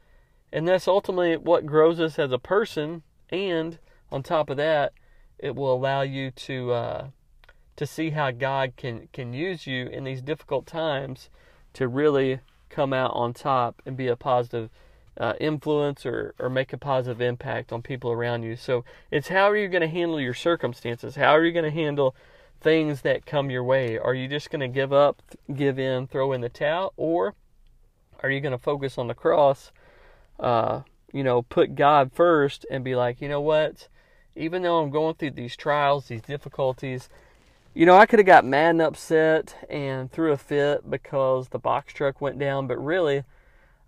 And 0.53 0.67
that's 0.67 0.87
ultimately 0.87 1.35
what 1.35 1.65
grows 1.65 1.99
us 1.99 2.17
as 2.17 2.31
a 2.31 2.39
person. 2.39 3.03
And 3.29 3.77
on 4.09 4.23
top 4.23 4.49
of 4.49 4.57
that, 4.57 4.93
it 5.37 5.55
will 5.55 5.73
allow 5.73 6.01
you 6.01 6.31
to 6.31 6.71
uh, 6.71 7.07
to 7.75 7.85
see 7.85 8.11
how 8.11 8.31
God 8.31 8.73
can 8.77 9.09
can 9.11 9.33
use 9.33 9.67
you 9.67 9.87
in 9.87 10.05
these 10.05 10.21
difficult 10.21 10.65
times 10.65 11.29
to 11.73 11.87
really 11.87 12.39
come 12.71 12.93
out 12.93 13.11
on 13.13 13.33
top 13.33 13.81
and 13.85 13.95
be 13.95 14.07
a 14.07 14.15
positive 14.15 14.69
uh, 15.17 15.33
influence 15.39 16.05
or, 16.05 16.33
or 16.39 16.49
make 16.49 16.73
a 16.73 16.77
positive 16.77 17.21
impact 17.21 17.71
on 17.71 17.81
people 17.81 18.11
around 18.11 18.43
you. 18.43 18.55
So 18.55 18.83
it's 19.11 19.27
how 19.27 19.49
are 19.49 19.57
you 19.57 19.67
going 19.67 19.81
to 19.81 19.87
handle 19.87 20.19
your 20.19 20.33
circumstances? 20.33 21.15
How 21.15 21.31
are 21.35 21.43
you 21.43 21.51
going 21.51 21.65
to 21.65 21.71
handle 21.71 22.15
things 22.61 23.01
that 23.01 23.25
come 23.25 23.49
your 23.49 23.63
way? 23.63 23.97
Are 23.97 24.13
you 24.13 24.27
just 24.27 24.49
going 24.49 24.61
to 24.61 24.67
give 24.67 24.93
up, 24.93 25.21
give 25.53 25.77
in, 25.77 26.07
throw 26.07 26.31
in 26.31 26.41
the 26.41 26.49
towel, 26.49 26.93
or 26.95 27.35
are 28.23 28.29
you 28.29 28.39
going 28.39 28.53
to 28.53 28.57
focus 28.57 28.97
on 28.97 29.07
the 29.07 29.13
cross? 29.13 29.71
Uh, 30.39 30.81
you 31.11 31.23
know, 31.23 31.41
put 31.41 31.75
God 31.75 32.11
first 32.13 32.65
and 32.71 32.83
be 32.83 32.95
like, 32.95 33.21
you 33.21 33.27
know 33.27 33.41
what? 33.41 33.89
Even 34.35 34.61
though 34.61 34.81
I'm 34.81 34.91
going 34.91 35.15
through 35.15 35.31
these 35.31 35.57
trials, 35.57 36.07
these 36.07 36.21
difficulties, 36.21 37.09
you 37.73 37.85
know, 37.85 37.95
I 37.95 38.05
could 38.05 38.19
have 38.19 38.25
got 38.25 38.45
mad 38.45 38.71
and 38.71 38.81
upset 38.81 39.55
and 39.69 40.11
threw 40.11 40.31
a 40.31 40.37
fit 40.37 40.89
because 40.89 41.49
the 41.49 41.59
box 41.59 41.93
truck 41.93 42.19
went 42.19 42.37
down, 42.37 42.67
but 42.67 42.83
really, 42.83 43.23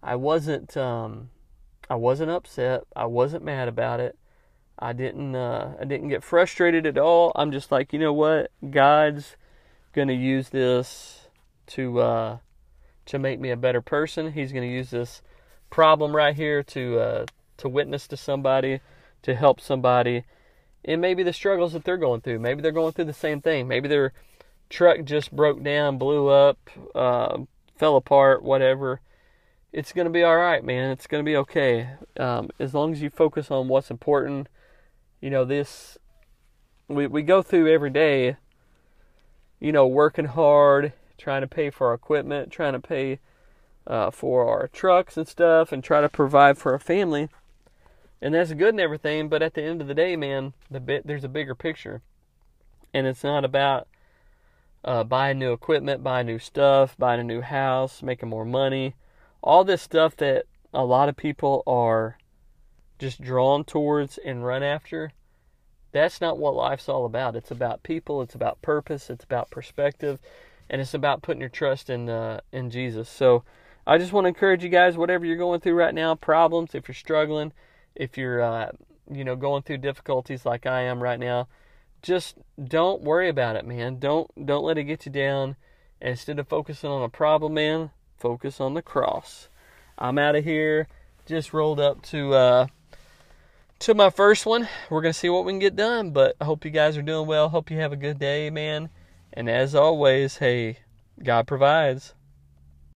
I 0.01 0.15
wasn't. 0.15 0.75
Um, 0.77 1.29
I 1.89 1.95
wasn't 1.95 2.31
upset. 2.31 2.83
I 2.95 3.05
wasn't 3.05 3.43
mad 3.43 3.67
about 3.67 3.99
it. 3.99 4.17
I 4.79 4.93
didn't. 4.93 5.35
Uh, 5.35 5.75
I 5.79 5.85
didn't 5.85 6.09
get 6.09 6.23
frustrated 6.23 6.85
at 6.85 6.97
all. 6.97 7.31
I'm 7.35 7.51
just 7.51 7.71
like, 7.71 7.91
you 7.91 7.99
know 7.99 8.13
what? 8.13 8.51
God's 8.69 9.35
gonna 9.91 10.13
use 10.13 10.49
this 10.49 11.27
to 11.67 11.99
uh, 11.99 12.37
to 13.05 13.19
make 13.19 13.39
me 13.39 13.49
a 13.49 13.57
better 13.57 13.81
person. 13.81 14.31
He's 14.31 14.53
gonna 14.53 14.65
use 14.65 14.91
this 14.91 15.21
problem 15.69 16.15
right 16.15 16.35
here 16.35 16.63
to 16.63 16.99
uh, 16.99 17.25
to 17.57 17.67
witness 17.67 18.07
to 18.07 18.17
somebody, 18.17 18.79
to 19.23 19.35
help 19.35 19.59
somebody 19.59 20.23
and 20.85 21.01
maybe 21.01 21.23
the 21.23 21.33
struggles 21.33 21.73
that 21.73 21.83
they're 21.83 21.97
going 21.97 22.21
through. 22.21 22.39
Maybe 22.39 22.61
they're 22.61 22.71
going 22.71 22.93
through 22.93 23.05
the 23.05 23.13
same 23.13 23.41
thing. 23.41 23.67
Maybe 23.67 23.87
their 23.87 24.13
truck 24.69 25.03
just 25.03 25.35
broke 25.35 25.63
down, 25.63 25.97
blew 25.97 26.27
up, 26.27 26.69
uh, 26.93 27.39
fell 27.75 27.95
apart, 27.95 28.43
whatever. 28.43 29.01
It's 29.71 29.93
going 29.93 30.05
to 30.05 30.11
be 30.11 30.23
all 30.23 30.37
right, 30.37 30.63
man. 30.63 30.91
It's 30.91 31.07
going 31.07 31.23
to 31.23 31.29
be 31.29 31.37
okay. 31.37 31.89
Um, 32.19 32.49
as 32.59 32.73
long 32.73 32.91
as 32.91 33.01
you 33.01 33.09
focus 33.09 33.49
on 33.49 33.67
what's 33.67 33.89
important. 33.89 34.47
You 35.21 35.29
know, 35.29 35.45
this, 35.45 35.97
we, 36.87 37.07
we 37.07 37.21
go 37.21 37.41
through 37.41 37.71
every 37.71 37.89
day, 37.89 38.35
you 39.59 39.71
know, 39.71 39.87
working 39.87 40.25
hard, 40.25 40.91
trying 41.17 41.41
to 41.41 41.47
pay 41.47 41.69
for 41.69 41.87
our 41.87 41.93
equipment, 41.93 42.51
trying 42.51 42.73
to 42.73 42.79
pay 42.79 43.19
uh, 43.87 44.11
for 44.11 44.47
our 44.47 44.67
trucks 44.67 45.15
and 45.15 45.27
stuff, 45.27 45.71
and 45.71 45.81
try 45.81 46.01
to 46.01 46.09
provide 46.09 46.57
for 46.57 46.73
our 46.73 46.79
family 46.79 47.29
and 48.23 48.33
that's 48.33 48.53
good 48.53 48.69
and 48.69 48.79
everything. 48.79 49.27
But 49.27 49.43
at 49.43 49.53
the 49.53 49.61
end 49.61 49.81
of 49.81 49.87
the 49.87 49.93
day, 49.93 50.15
man, 50.15 50.53
the 50.71 50.79
bit 50.79 51.05
there's 51.05 51.25
a 51.25 51.29
bigger 51.29 51.53
picture, 51.53 52.01
and 52.93 53.05
it's 53.05 53.23
not 53.23 53.43
about 53.43 53.87
uh, 54.85 55.03
buying 55.03 55.37
new 55.37 55.51
equipment, 55.51 56.03
buying 56.03 56.27
new 56.27 56.39
stuff, 56.39 56.97
buying 56.97 57.19
a 57.19 57.23
new 57.23 57.41
house, 57.41 58.01
making 58.01 58.29
more 58.29 58.45
money, 58.45 58.95
all 59.41 59.65
this 59.65 59.81
stuff 59.81 60.15
that 60.17 60.45
a 60.73 60.85
lot 60.85 61.09
of 61.09 61.17
people 61.17 61.63
are 61.67 62.17
just 62.97 63.21
drawn 63.21 63.65
towards 63.65 64.17
and 64.17 64.45
run 64.45 64.63
after. 64.63 65.11
That's 65.91 66.21
not 66.21 66.37
what 66.37 66.55
life's 66.55 66.89
all 66.89 67.05
about. 67.05 67.35
It's 67.35 67.51
about 67.51 67.83
people. 67.83 68.21
It's 68.21 68.35
about 68.35 68.61
purpose. 68.61 69.09
It's 69.09 69.25
about 69.25 69.51
perspective, 69.51 70.17
and 70.69 70.79
it's 70.79 70.93
about 70.93 71.21
putting 71.21 71.41
your 71.41 71.49
trust 71.49 71.89
in 71.89 72.09
uh, 72.09 72.39
in 72.53 72.71
Jesus. 72.71 73.09
So, 73.09 73.43
I 73.85 73.97
just 73.97 74.13
want 74.13 74.23
to 74.23 74.29
encourage 74.29 74.63
you 74.63 74.69
guys, 74.69 74.95
whatever 74.95 75.25
you're 75.25 75.35
going 75.35 75.59
through 75.59 75.73
right 75.75 75.93
now, 75.93 76.15
problems, 76.15 76.73
if 76.73 76.87
you're 76.87 76.95
struggling, 76.95 77.51
if 77.95 78.17
you're 78.17 78.41
uh, 78.41 78.71
you 79.11 79.23
know 79.23 79.35
going 79.35 79.63
through 79.63 79.77
difficulties 79.77 80.45
like 80.45 80.65
I 80.65 80.81
am 80.81 81.01
right 81.01 81.19
now, 81.19 81.47
just 82.01 82.37
don't 82.63 83.01
worry 83.01 83.29
about 83.29 83.55
it, 83.55 83.65
man. 83.65 83.99
Don't 83.99 84.29
don't 84.45 84.63
let 84.63 84.77
it 84.77 84.83
get 84.83 85.05
you 85.05 85.11
down. 85.11 85.55
Instead 86.01 86.37
of 86.37 86.49
focusing 86.49 86.89
on 86.89 87.01
a 87.01 87.09
problem, 87.09 87.53
man, 87.53 87.91
focus 88.17 88.59
on 88.59 88.73
the 88.73 88.81
cross. 88.81 89.47
I'm 89.97 90.17
out 90.17 90.35
of 90.35 90.43
here. 90.43 90.87
Just 91.25 91.53
rolled 91.53 91.79
up 91.79 92.01
to 92.03 92.33
uh, 92.33 92.67
to 93.79 93.93
my 93.93 94.09
first 94.09 94.45
one. 94.45 94.67
We're 94.89 95.01
gonna 95.01 95.13
see 95.13 95.29
what 95.29 95.45
we 95.45 95.53
can 95.53 95.59
get 95.59 95.75
done. 95.75 96.11
But 96.11 96.35
I 96.41 96.45
hope 96.45 96.65
you 96.65 96.71
guys 96.71 96.97
are 96.97 97.01
doing 97.01 97.27
well. 97.27 97.49
Hope 97.49 97.71
you 97.71 97.77
have 97.79 97.93
a 97.93 97.97
good 97.97 98.19
day, 98.19 98.49
man. 98.49 98.89
And 99.31 99.49
as 99.49 99.73
always, 99.73 100.37
hey, 100.37 100.79
God 101.21 101.47
provides. 101.47 102.13